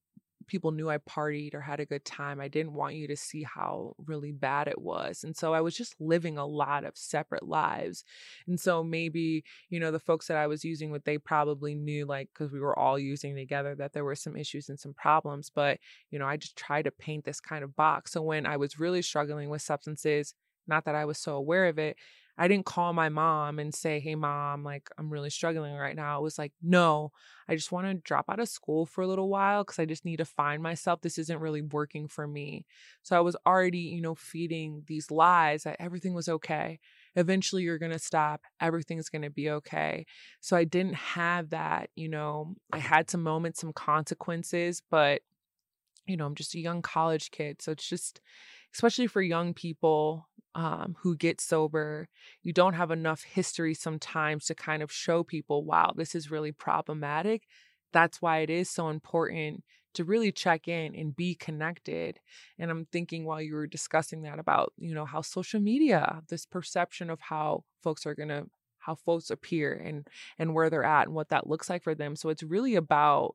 [0.46, 2.40] people knew I partied or had a good time.
[2.40, 5.24] I didn't want you to see how really bad it was.
[5.24, 8.04] And so I was just living a lot of separate lives.
[8.46, 12.06] And so maybe, you know, the folks that I was using with, they probably knew,
[12.06, 15.50] like, because we were all using together, that there were some issues and some problems.
[15.54, 15.78] But,
[16.10, 18.12] you know, I just tried to paint this kind of box.
[18.12, 20.34] So when I was really struggling with substances,
[20.66, 21.96] not that I was so aware of it,
[22.38, 26.18] I didn't call my mom and say, Hey, mom, like, I'm really struggling right now.
[26.18, 27.12] It was like, No,
[27.48, 30.04] I just want to drop out of school for a little while because I just
[30.04, 31.00] need to find myself.
[31.00, 32.66] This isn't really working for me.
[33.02, 36.78] So I was already, you know, feeding these lies that everything was okay.
[37.14, 38.42] Eventually, you're going to stop.
[38.60, 40.04] Everything's going to be okay.
[40.40, 45.22] So I didn't have that, you know, I had some moments, some consequences, but,
[46.06, 47.62] you know, I'm just a young college kid.
[47.62, 48.20] So it's just,
[48.74, 52.08] especially for young people um, who get sober,
[52.42, 56.50] you don't have enough history sometimes to kind of show people, wow, this is really
[56.50, 57.42] problematic.
[57.92, 62.20] That's why it is so important to really check in and be connected.
[62.58, 66.46] And I'm thinking while you were discussing that about, you know, how social media, this
[66.46, 68.46] perception of how folks are going to
[68.78, 70.06] how folks appear and
[70.38, 72.14] and where they're at and what that looks like for them.
[72.16, 73.34] So it's really about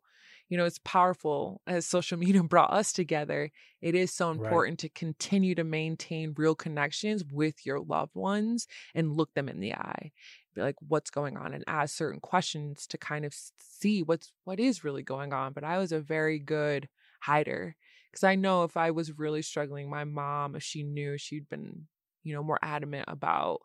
[0.52, 3.50] you know, it's powerful as social media brought us together.
[3.82, 4.90] It is so important right.
[4.94, 9.74] to continue to maintain real connections with your loved ones and look them in the
[9.74, 10.12] eye.
[10.54, 11.54] Be like, what's going on?
[11.54, 15.54] And ask certain questions to kind of see what's what is really going on.
[15.54, 16.90] But I was a very good
[17.22, 17.78] hider.
[18.12, 21.88] Because I know if I was really struggling, my mom, if she knew, she'd been,
[22.24, 23.62] you know, more adamant about,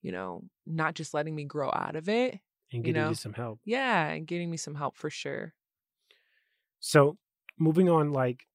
[0.00, 2.38] you know, not just letting me grow out of it.
[2.72, 3.08] And getting you, know?
[3.08, 3.58] you some help.
[3.64, 5.54] Yeah, and getting me some help for sure.
[6.80, 7.16] So
[7.58, 8.46] moving on, like,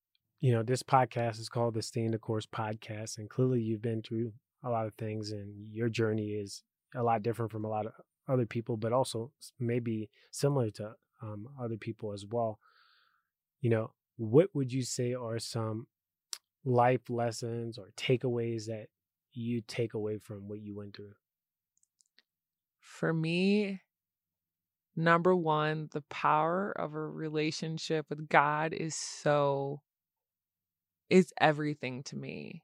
[0.41, 3.17] you know, this podcast is called the Staying the Course podcast.
[3.17, 4.33] And clearly you've been through
[4.63, 6.63] a lot of things and your journey is
[6.95, 7.93] a lot different from a lot of
[8.27, 12.59] other people, but also maybe similar to um, other people as well.
[13.61, 15.87] You know, what would you say are some
[16.63, 18.87] life lessons or takeaways that
[19.33, 21.13] you take away from what you went through?
[22.79, 23.81] For me,
[24.95, 29.81] number one, the power of a relationship with God is so,
[31.09, 32.63] is everything to me.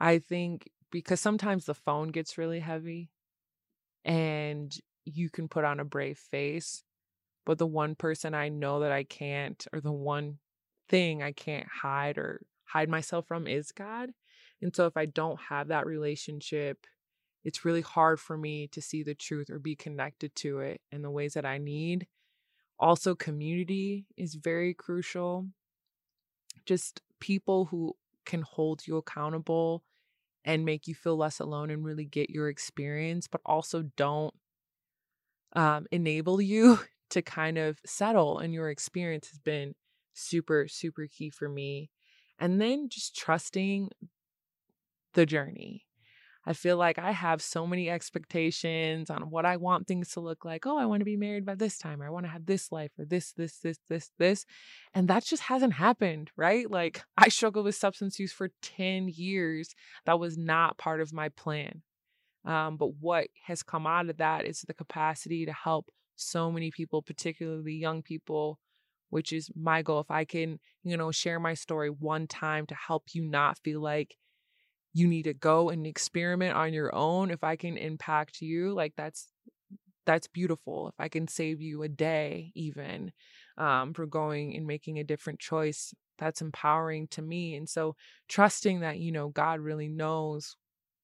[0.00, 3.10] I think because sometimes the phone gets really heavy
[4.04, 6.82] and you can put on a brave face,
[7.46, 10.38] but the one person I know that I can't, or the one
[10.88, 14.10] thing I can't hide or hide myself from is God.
[14.60, 16.86] And so if I don't have that relationship,
[17.44, 21.02] it's really hard for me to see the truth or be connected to it in
[21.02, 22.06] the ways that I need.
[22.78, 25.46] Also, community is very crucial.
[26.66, 29.82] Just people who can hold you accountable
[30.44, 34.34] and make you feel less alone and really get your experience, but also don't
[35.54, 36.78] um, enable you
[37.10, 38.38] to kind of settle.
[38.38, 39.74] And your experience has been
[40.14, 41.90] super, super key for me.
[42.38, 43.90] And then just trusting
[45.14, 45.84] the journey.
[46.44, 50.44] I feel like I have so many expectations on what I want things to look
[50.44, 50.66] like.
[50.66, 52.72] Oh, I want to be married by this time, or I want to have this
[52.72, 54.44] life, or this, this, this, this, this.
[54.92, 56.68] And that just hasn't happened, right?
[56.68, 59.74] Like I struggled with substance use for 10 years.
[60.04, 61.82] That was not part of my plan.
[62.44, 66.72] Um, but what has come out of that is the capacity to help so many
[66.72, 68.58] people, particularly young people,
[69.10, 70.00] which is my goal.
[70.00, 73.80] If I can, you know, share my story one time to help you not feel
[73.80, 74.16] like
[74.94, 78.92] you need to go and experiment on your own if i can impact you like
[78.96, 79.28] that's
[80.06, 83.12] that's beautiful if i can save you a day even
[83.58, 87.94] um, for going and making a different choice that's empowering to me and so
[88.28, 90.56] trusting that you know god really knows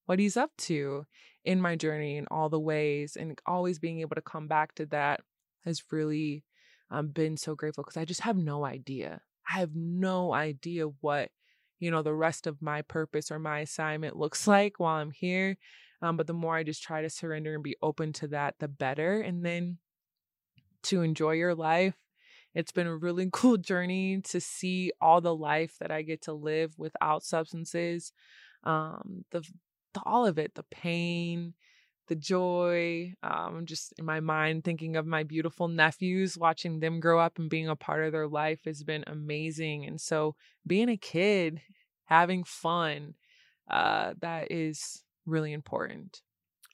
[0.06, 1.04] what he's up to
[1.44, 4.86] in my journey in all the ways and always being able to come back to
[4.86, 5.20] that
[5.64, 6.44] has really
[6.90, 9.20] um, been so grateful because i just have no idea.
[9.50, 11.30] I have no idea what
[11.78, 15.56] you know, the rest of my purpose or my assignment looks like while I'm here.
[16.00, 18.68] Um, but the more I just try to surrender and be open to that, the
[18.68, 19.20] better.
[19.20, 19.78] And then
[20.84, 21.94] to enjoy your life.
[22.54, 26.32] It's been a really cool journey to see all the life that I get to
[26.32, 28.12] live without substances.
[28.64, 29.40] Um, the,
[29.94, 31.54] the all of it, the pain,
[32.08, 33.14] the joy.
[33.22, 37.48] Um, just in my mind, thinking of my beautiful nephews, watching them grow up and
[37.48, 39.86] being a part of their life has been amazing.
[39.86, 40.34] And so,
[40.66, 41.60] being a kid,
[42.04, 43.14] having fun,
[43.70, 46.22] uh, that is really important.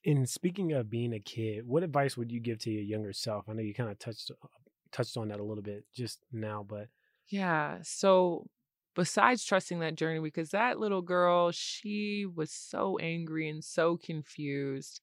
[0.06, 3.48] And speaking of being a kid, what advice would you give to your younger self?
[3.48, 4.46] I know you kind of touched uh,
[4.92, 6.88] touched on that a little bit just now, but
[7.28, 7.78] yeah.
[7.82, 8.46] So
[8.94, 15.00] besides trusting that journey, because that little girl, she was so angry and so confused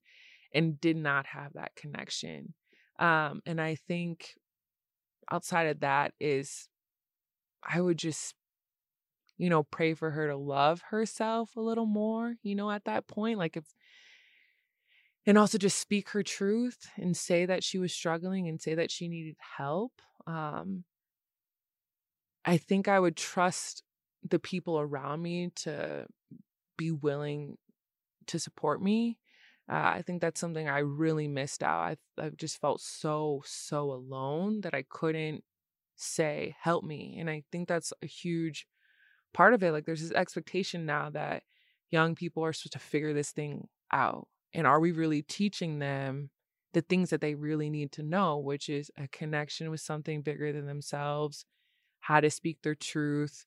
[0.54, 2.54] and did not have that connection.
[2.98, 4.34] Um, and I think
[5.30, 6.68] outside of that is
[7.62, 8.34] I would just,
[9.38, 13.06] you know, pray for her to love herself a little more, you know, at that
[13.06, 13.38] point.
[13.38, 13.64] Like if,
[15.26, 18.90] and also just speak her truth and say that she was struggling and say that
[18.90, 19.92] she needed help.
[20.26, 20.84] Um,
[22.44, 23.82] I think I would trust
[24.28, 26.06] the people around me to
[26.76, 27.58] be willing
[28.26, 29.18] to support me
[29.70, 31.80] uh, I think that's something I really missed out.
[31.80, 35.44] I I just felt so so alone that I couldn't
[35.96, 38.66] say help me, and I think that's a huge
[39.34, 39.72] part of it.
[39.72, 41.44] Like there's this expectation now that
[41.90, 46.30] young people are supposed to figure this thing out, and are we really teaching them
[46.74, 50.52] the things that they really need to know, which is a connection with something bigger
[50.52, 51.44] than themselves,
[52.02, 53.46] how to speak their truth,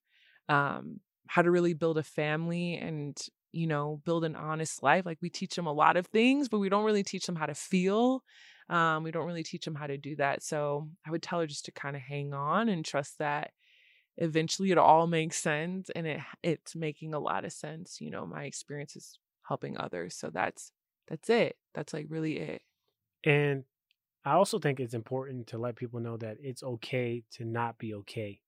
[0.50, 5.06] um, how to really build a family and you know, build an honest life.
[5.06, 7.46] Like we teach them a lot of things, but we don't really teach them how
[7.46, 8.24] to feel.
[8.70, 10.44] Um, we don't really teach them how to do that.
[10.44, 13.54] So I would tell her just to kind of hang on and trust that
[14.18, 18.02] eventually it all makes sense and it it's making a lot of sense.
[18.02, 20.16] You know, my experience is helping others.
[20.16, 20.72] So that's
[21.08, 21.58] that's it.
[21.74, 22.62] That's like really it.
[23.24, 23.66] And
[24.26, 27.94] I also think it's important to let people know that it's okay to not be
[27.96, 28.42] okay.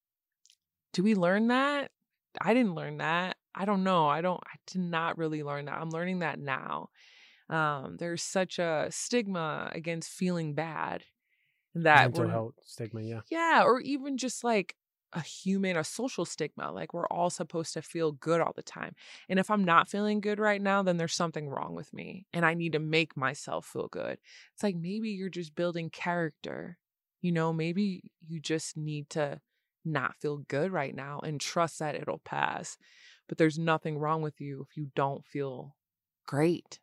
[0.94, 1.92] Do we learn that?
[2.40, 3.38] I didn't learn that.
[3.56, 4.08] I don't know.
[4.08, 5.80] I don't, I did not really learn that.
[5.80, 6.90] I'm learning that now.
[7.50, 11.04] Um, there's such a stigma against feeling bad
[11.76, 13.22] that mental health stigma, yeah.
[13.30, 13.64] Yeah.
[13.64, 14.76] Or even just like
[15.14, 16.72] a human, a social stigma.
[16.72, 18.94] Like we're all supposed to feel good all the time.
[19.30, 22.46] And if I'm not feeling good right now, then there's something wrong with me and
[22.46, 24.18] I need to make myself feel good.
[24.54, 26.78] It's like maybe you're just building character.
[27.22, 29.40] You know, maybe you just need to
[29.88, 32.78] not feel good right now and trust that it'll pass.
[33.28, 35.76] But there's nothing wrong with you if you don't feel
[36.26, 36.80] great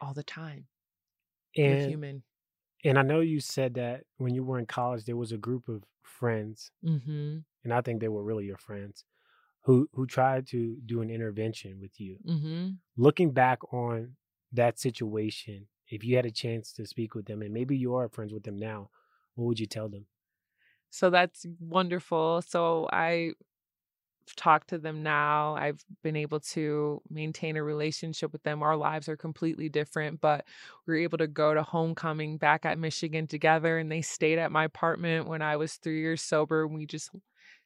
[0.00, 0.66] all the time.
[1.56, 2.22] And, You're human.
[2.84, 5.68] And I know you said that when you were in college, there was a group
[5.68, 7.38] of friends, mm-hmm.
[7.64, 9.04] and I think they were really your friends,
[9.62, 12.18] who who tried to do an intervention with you.
[12.28, 12.68] Mm-hmm.
[12.96, 14.16] Looking back on
[14.52, 18.08] that situation, if you had a chance to speak with them, and maybe you are
[18.08, 18.90] friends with them now,
[19.34, 20.06] what would you tell them?
[20.94, 22.40] So that's wonderful.
[22.42, 23.32] So I
[24.36, 25.54] talked to them now.
[25.54, 28.62] I've been able to maintain a relationship with them.
[28.62, 30.44] Our lives are completely different, but
[30.86, 33.76] we were able to go to homecoming back at Michigan together.
[33.76, 36.66] And they stayed at my apartment when I was three years sober.
[36.66, 37.10] We just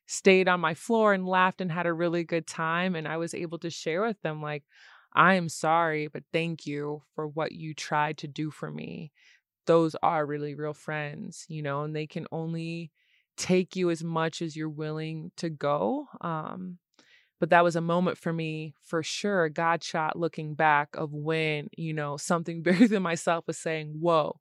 [0.07, 2.97] stayed on my floor and laughed and had a really good time.
[2.97, 4.65] And I was able to share with them, like,
[5.13, 9.13] I am sorry, but thank you for what you tried to do for me.
[9.67, 12.91] Those are really real friends, you know, and they can only
[13.39, 16.09] take you as much as you're willing to go.
[16.21, 16.79] Um,
[17.41, 21.13] but that was a moment for me for sure a god shot looking back of
[21.13, 24.41] when you know something bigger than myself was saying whoa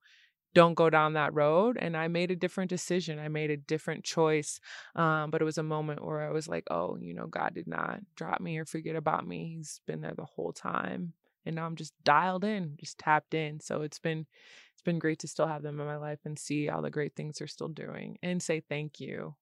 [0.58, 1.78] don't go down that road.
[1.80, 3.20] And I made a different decision.
[3.20, 4.60] I made a different choice.
[4.96, 7.68] Um, but it was a moment where I was like, oh, you know, God did
[7.68, 9.56] not drop me or forget about me.
[9.56, 11.14] He's been there the whole time.
[11.46, 13.60] And now I'm just dialed in, just tapped in.
[13.60, 14.26] So it's been
[14.78, 17.16] it's been great to still have them in my life and see all the great
[17.16, 19.34] things they're still doing and say thank you.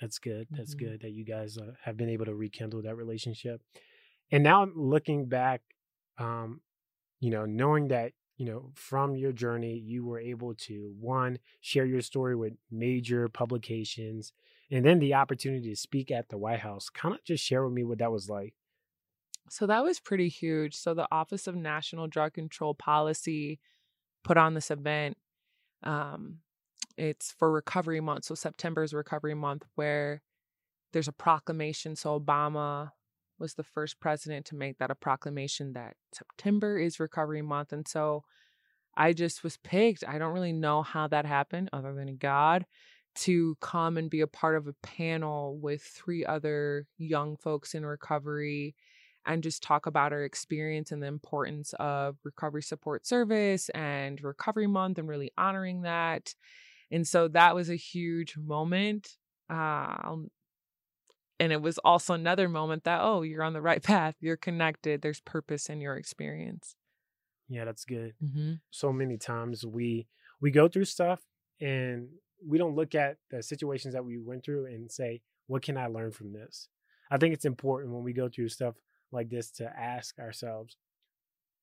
[0.00, 0.46] That's good.
[0.50, 0.92] That's mm-hmm.
[0.92, 3.60] good that you guys uh, have been able to rekindle that relationship.
[4.32, 5.60] And now looking back,
[6.16, 6.62] um,
[7.20, 11.84] you know, knowing that you know, from your journey, you were able to one, share
[11.84, 14.32] your story with major publications,
[14.70, 16.88] and then the opportunity to speak at the White House.
[16.88, 18.54] Kind of just share with me what that was like.
[19.50, 20.74] So that was pretty huge.
[20.74, 23.60] So the Office of National Drug Control Policy
[24.24, 25.16] put on this event.
[25.82, 26.38] Um,
[26.96, 28.26] it's for Recovery Month.
[28.26, 30.22] So September is Recovery Month, where
[30.92, 31.96] there's a proclamation.
[31.96, 32.90] So Obama
[33.38, 37.72] was the first president to make that a proclamation that September is Recovery Month.
[37.72, 38.22] And so
[38.96, 40.04] I just was picked.
[40.06, 42.66] I don't really know how that happened other than God
[43.16, 47.84] to come and be a part of a panel with three other young folks in
[47.84, 48.74] recovery
[49.26, 54.66] and just talk about our experience and the importance of recovery support service and recovery
[54.66, 56.34] month and really honoring that.
[56.90, 59.08] And so that was a huge moment.
[59.48, 60.16] Uh,
[61.40, 65.02] and it was also another moment that oh you're on the right path you're connected
[65.02, 66.76] there's purpose in your experience
[67.48, 68.52] yeah that's good mm-hmm.
[68.70, 70.06] so many times we
[70.40, 71.20] we go through stuff
[71.60, 72.08] and
[72.46, 75.86] we don't look at the situations that we went through and say what can i
[75.86, 76.68] learn from this
[77.10, 78.74] i think it's important when we go through stuff
[79.12, 80.76] like this to ask ourselves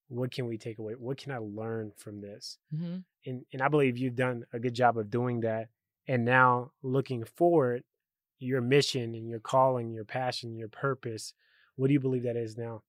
[0.10, 2.98] what can we take away what can i learn from this mm-hmm.
[3.26, 5.68] and and i believe you've done a good job of doing that
[6.08, 7.84] and now looking forward
[8.40, 11.34] your mission and your calling, your passion, your purpose.
[11.76, 12.84] What do you believe that is now?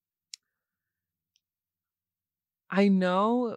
[2.69, 3.55] I know,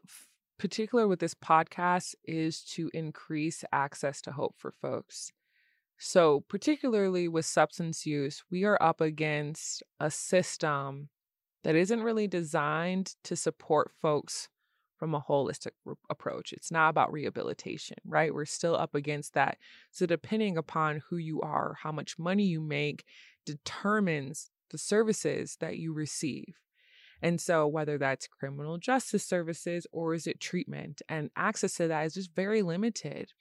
[0.59, 5.33] particular with this podcast, is to increase access to hope for folks.
[6.05, 11.11] So, particularly with substance use, we are up against a system
[11.63, 14.49] that isn't really designed to support folks
[14.99, 16.53] from a holistic re- approach.
[16.53, 18.35] It's not about rehabilitation, right?
[18.35, 19.59] We're still up against that.
[19.93, 23.05] So, depending upon who you are, how much money you make
[23.47, 26.57] determines the services that you receive.
[27.23, 32.07] And so, whether that's criminal justice services or is it treatment, and access to that
[32.07, 33.33] is just very limited.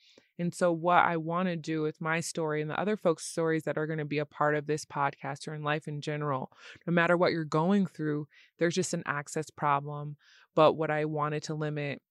[0.41, 3.63] And so, what I want to do with my story and the other folks' stories
[3.63, 6.51] that are going to be a part of this podcast or in life in general,
[6.87, 8.27] no matter what you're going through,
[8.57, 10.17] there's just an access problem.
[10.55, 12.01] But what I wanted to limit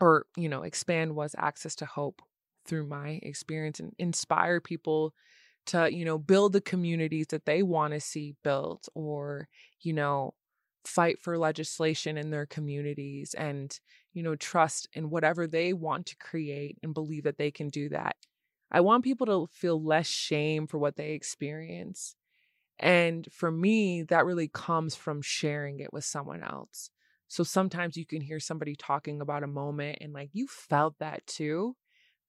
[0.00, 2.22] or, you know, expand was access to hope
[2.64, 5.12] through my experience and inspire people
[5.66, 9.48] to, you know, build the communities that they want to see built or,
[9.80, 10.34] you know,
[10.84, 13.80] fight for legislation in their communities and,
[14.12, 17.88] you know, trust in whatever they want to create and believe that they can do
[17.90, 18.16] that.
[18.70, 22.14] I want people to feel less shame for what they experience.
[22.78, 26.90] And for me, that really comes from sharing it with someone else.
[27.28, 31.26] So sometimes you can hear somebody talking about a moment and like you felt that
[31.26, 31.76] too,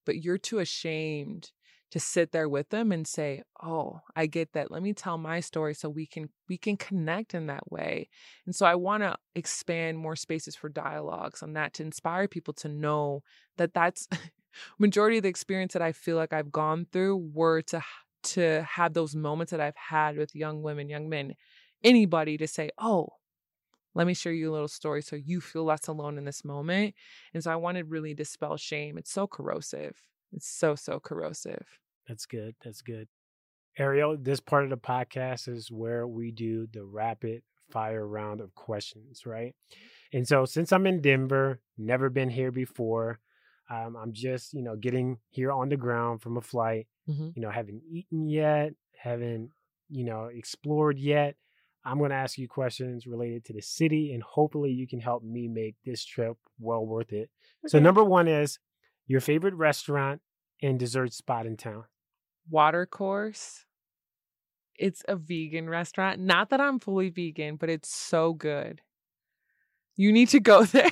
[0.05, 1.51] but you're too ashamed
[1.93, 4.71] to sit there with them and say, "Oh, I get that.
[4.71, 8.09] Let me tell my story so we can we can connect in that way."
[8.45, 12.53] And so I want to expand more spaces for dialogues on that to inspire people
[12.55, 13.23] to know
[13.57, 14.07] that that's
[14.79, 17.81] majority of the experience that I feel like I've gone through were to
[18.23, 21.33] to have those moments that I've had with young women, young men,
[21.83, 23.09] anybody to say, "Oh,
[23.95, 26.95] let me share you a little story so you feel less alone in this moment."
[27.33, 28.97] And so I wanted really dispel shame.
[28.97, 29.97] It's so corrosive.
[30.33, 31.79] It's so so corrosive.
[32.07, 32.55] That's good.
[32.63, 33.07] That's good.
[33.77, 37.41] Ariel, this part of the podcast is where we do the rapid
[37.71, 39.55] fire round of questions, right?
[40.13, 43.19] And so, since I'm in Denver, never been here before,
[43.69, 47.29] um, I'm just, you know, getting here on the ground from a flight, mm-hmm.
[47.35, 49.49] you know, haven't eaten yet, haven't,
[49.89, 51.35] you know, explored yet.
[51.85, 55.23] I'm going to ask you questions related to the city, and hopefully, you can help
[55.23, 57.29] me make this trip well worth it.
[57.65, 57.67] Okay.
[57.67, 58.59] So, number one is
[59.07, 60.21] your favorite restaurant
[60.61, 61.85] and dessert spot in town.
[62.49, 63.65] Watercourse
[64.77, 66.19] It's a vegan restaurant.
[66.19, 68.81] Not that I'm fully vegan, but it's so good.
[69.95, 70.89] You need to go there.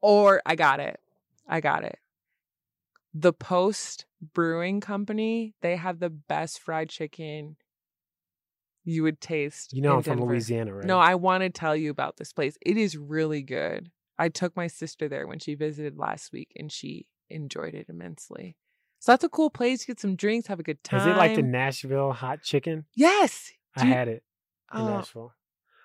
[0.00, 1.00] or I got it.
[1.48, 1.98] I got it.
[3.14, 7.56] The Post Brewing Company, they have the best fried chicken
[8.84, 9.72] you would taste.
[9.72, 10.84] You know I'm from Louisiana, right?
[10.84, 12.58] No, I want to tell you about this place.
[12.60, 13.90] It is really good.
[14.18, 18.56] I took my sister there when she visited last week and she enjoyed it immensely.
[19.04, 19.84] So that's a cool place.
[19.84, 21.00] Get some drinks, have a good time.
[21.02, 22.86] Is it like the Nashville hot chicken?
[22.96, 23.52] Yes.
[23.76, 24.22] I had it
[24.74, 25.34] in Oh, Nashville.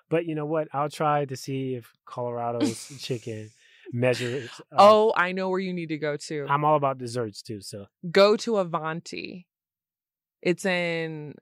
[0.08, 0.68] But you know what?
[0.72, 3.50] I'll try to see if Colorado's chicken
[3.92, 4.48] measures.
[4.72, 6.46] uh, oh, I know where you need to go to.
[6.48, 7.60] I'm all about desserts too.
[7.60, 9.46] So go to Avanti.
[10.40, 11.34] It's in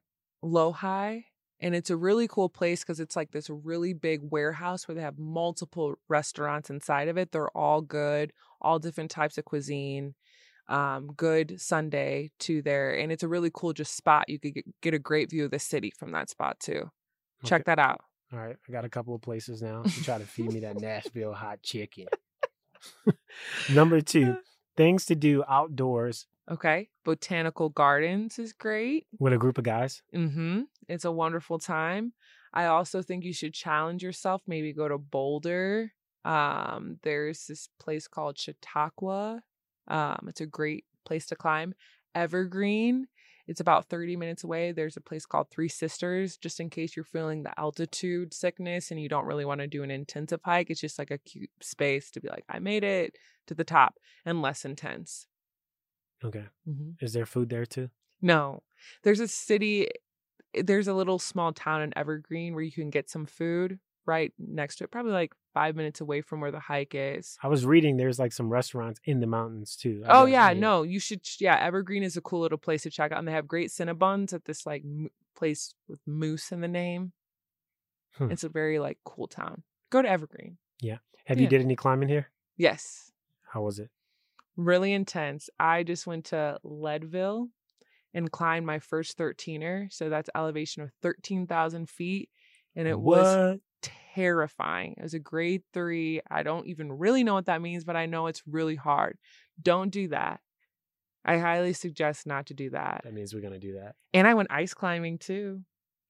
[0.42, 1.26] Lohi,
[1.60, 5.02] and it's a really cool place because it's like this really big warehouse where they
[5.02, 7.30] have multiple restaurants inside of it.
[7.30, 10.16] They're all good, all different types of cuisine.
[10.68, 14.28] Um, good Sunday to there, and it's a really cool just spot.
[14.28, 16.90] You could get, get a great view of the city from that spot too.
[17.44, 17.64] Check okay.
[17.66, 18.00] that out.
[18.32, 20.80] All right, I got a couple of places now to try to feed me that
[20.80, 22.06] Nashville hot chicken.
[23.72, 24.36] Number two,
[24.76, 29.06] things to do outdoors Okay, botanical gardens is great.
[29.18, 30.02] with a group of guys.
[30.14, 30.62] Mm-hmm.
[30.88, 32.14] It's a wonderful time.
[32.54, 34.42] I also think you should challenge yourself.
[34.46, 35.92] Maybe go to Boulder.
[36.24, 39.42] Um, there's this place called Chautauqua.
[39.88, 41.74] Um, it's a great place to climb.
[42.14, 43.06] Evergreen.
[43.46, 44.72] It's about 30 minutes away.
[44.72, 49.00] There's a place called Three Sisters, just in case you're feeling the altitude sickness and
[49.00, 50.68] you don't really want to do an intensive hike.
[50.68, 53.16] It's just like a cute space to be like, I made it
[53.46, 53.94] to the top
[54.26, 55.26] and less intense.
[56.22, 56.44] Okay.
[56.68, 57.02] Mm-hmm.
[57.02, 57.88] Is there food there too?
[58.20, 58.62] No.
[59.02, 59.88] There's a city,
[60.54, 63.78] eh, there's a little small town in Evergreen where you can get some food
[64.08, 67.38] right next to it, probably like five minutes away from where the hike is.
[67.42, 70.02] I was reading there's like some restaurants in the mountains too.
[70.04, 70.52] I Oh, yeah.
[70.54, 71.20] No, you should.
[71.38, 71.56] Yeah.
[71.56, 73.18] Evergreen is a cool little place to check out.
[73.18, 77.12] And they have great Cinnabons at this like m- place with moose in the name.
[78.16, 78.32] Hmm.
[78.32, 79.62] It's a very like cool town.
[79.90, 80.56] Go to Evergreen.
[80.80, 80.98] Yeah.
[81.26, 82.30] Have you did any climbing here?
[82.56, 83.12] Yes.
[83.52, 83.90] How was it?
[84.58, 85.48] really intense.
[85.58, 87.48] I just went to Leadville
[88.12, 89.90] and climbed my first 13er.
[89.92, 92.28] So that's elevation of 13,000 feet.
[92.76, 93.58] And it was
[94.18, 94.94] terrifying.
[94.98, 96.20] It was a grade three.
[96.30, 99.16] I don't even really know what that means, but I know it's really hard.
[99.62, 100.40] Don't do that.
[101.24, 103.02] I highly suggest not to do that.
[103.04, 103.94] That means we're gonna do that.
[104.14, 105.62] And I went ice climbing too.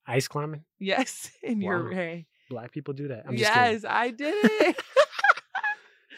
[0.07, 0.65] Ice climbing?
[0.79, 1.91] Yes, in your Wow.
[1.97, 2.27] way.
[2.49, 3.25] Black people do that.
[3.27, 3.73] I'm just kidding.
[3.73, 4.83] Yes, I did it.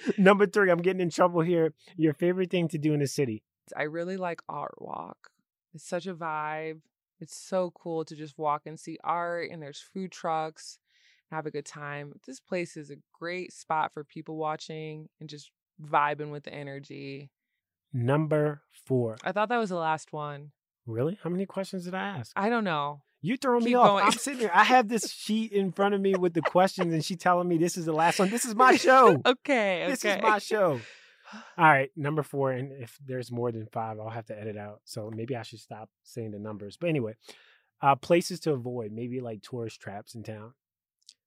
[0.18, 1.74] Number three, I'm getting in trouble here.
[1.97, 3.43] Your favorite thing to do in the city?
[3.76, 5.30] I really like art walk.
[5.74, 6.80] It's such a vibe.
[7.20, 10.78] It's so cool to just walk and see art, and there's food trucks,
[11.31, 12.12] have a good time.
[12.26, 15.51] This place is a great spot for people watching and just
[15.83, 17.31] vibing with the energy.
[17.93, 19.16] Number four.
[19.24, 20.53] I thought that was the last one.
[20.87, 21.18] Really?
[21.22, 22.33] How many questions did I ask?
[22.37, 23.03] I don't know.
[23.22, 23.89] You throwing me off.
[23.89, 24.05] going.
[24.05, 24.51] I'm sitting here.
[24.53, 27.59] I have this sheet in front of me with the questions, and she telling me
[27.59, 28.31] this is the last one.
[28.31, 29.20] This is my show.
[29.26, 29.87] Okay, okay.
[29.91, 30.81] This is my show.
[31.59, 32.53] All right, number four.
[32.53, 34.81] And if there's more than five, I'll have to edit out.
[34.85, 36.76] So maybe I should stop saying the numbers.
[36.81, 37.14] But anyway,
[37.83, 40.55] uh, places to avoid, maybe like tourist traps in town.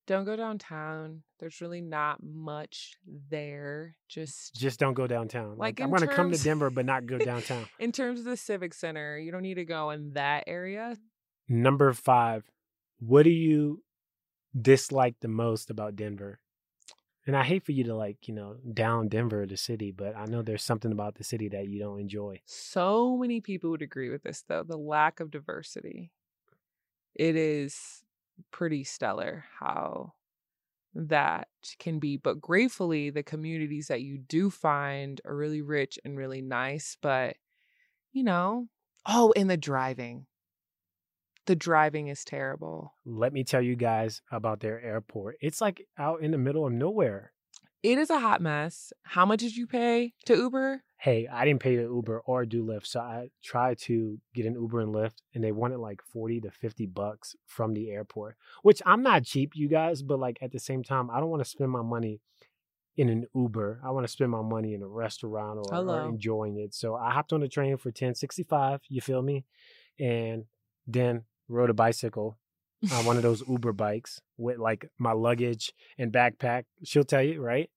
[0.06, 1.24] Don't go downtown.
[1.40, 2.96] There's really not much
[3.30, 3.96] there.
[4.10, 5.52] Just Just don't go downtown.
[5.52, 7.66] Like, Like, I'm going to come to Denver, but not go downtown.
[7.80, 10.98] in terms of the civic center, you don't need to go in that area.
[11.48, 12.44] number five.
[13.00, 13.84] What do you
[14.60, 16.40] dislike the most about Denver?
[17.26, 20.26] And I hate for you to like, you know, down Denver, the city, but I
[20.26, 22.42] know there's something about the city that you don't enjoy.
[22.46, 26.12] So many people would agree with this, though the lack of diversity.
[27.16, 28.04] It is
[28.52, 30.14] pretty stellar how
[30.96, 31.48] that
[31.80, 32.18] can be.
[32.18, 36.98] But gratefully, the communities that you do find are really rich and really nice.
[37.02, 37.36] But,
[38.12, 38.68] you know,
[39.06, 40.26] oh, and the driving.
[41.46, 42.94] The driving is terrible.
[43.06, 45.38] Let me tell you guys about their airport.
[45.42, 47.34] It's like out in the middle of nowhere.
[47.82, 48.94] It is a hot mess.
[49.04, 50.84] How much did you pay to Uber?
[51.04, 54.54] Hey, I didn't pay the Uber or do Lyft, so I tried to get an
[54.54, 58.82] Uber and Lyft, and they wanted like 40 to 50 bucks from the airport, which
[58.86, 61.50] I'm not cheap, you guys, but like at the same time, I don't want to
[61.50, 62.22] spend my money
[62.96, 63.82] in an Uber.
[63.84, 66.74] I want to spend my money in a restaurant oh, or, or enjoying it.
[66.74, 69.44] So I hopped on the train for 1065, you feel me?
[70.00, 70.46] And
[70.88, 72.38] then rode a bicycle
[72.92, 76.66] on one of those Uber bikes with like my luggage and backpack.
[76.84, 77.70] She'll tell you, right?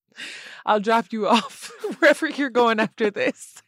[0.64, 3.62] I'll drop you off wherever you're going after this.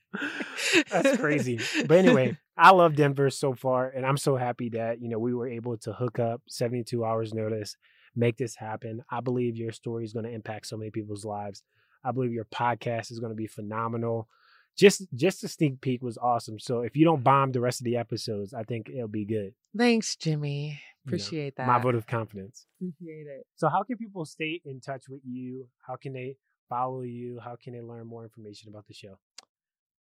[0.91, 1.61] That's crazy.
[1.87, 5.35] But anyway, I love Denver so far, and I'm so happy that you know we
[5.35, 7.77] were able to hook up 72 hours notice,
[8.17, 9.03] make this happen.
[9.11, 11.63] I believe your story is going to impact so many people's lives.
[12.05, 14.29] I believe your podcast is going to be phenomenal.
[14.77, 16.59] just just the sneak peek was awesome.
[16.59, 17.25] So if you don't mm-hmm.
[17.25, 19.55] bomb the rest of the episodes, I think it'll be good.
[19.77, 20.81] Thanks, Jimmy.
[21.09, 21.67] You know, Appreciate that.
[21.67, 22.67] My vote of confidence.
[22.77, 23.47] Appreciate it.
[23.57, 25.67] So how can people stay in touch with you?
[25.87, 26.37] How can they
[26.69, 27.41] follow you?
[27.43, 29.19] How can they learn more information about the show?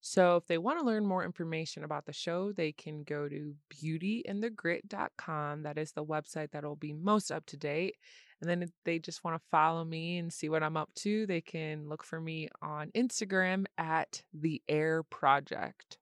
[0.00, 3.54] So, if they want to learn more information about the show, they can go to
[3.74, 5.62] beautyandthegrit.com.
[5.64, 7.96] That is the website that will be most up to date.
[8.40, 11.26] And then if they just want to follow me and see what I'm up to,
[11.26, 15.98] they can look for me on Instagram at the Air Project.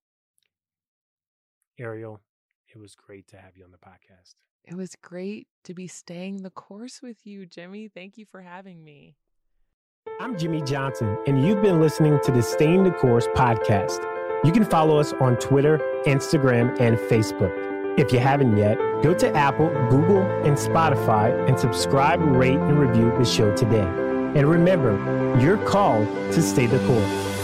[1.78, 2.20] Ariel,
[2.68, 4.34] it was great to have you on the podcast.
[4.66, 7.86] It was great to be staying the course with you, Jimmy.
[7.86, 9.14] Thank you for having me.
[10.18, 14.04] I'm Jimmy Johnson, and you've been listening to the Staying the Course podcast.
[14.44, 17.52] You can follow us on Twitter, Instagram, and Facebook.
[17.96, 23.16] If you haven't yet, go to Apple, Google, and Spotify and subscribe, rate, and review
[23.16, 23.86] the show today.
[23.86, 24.96] And remember,
[25.40, 27.35] you're called to stay the course.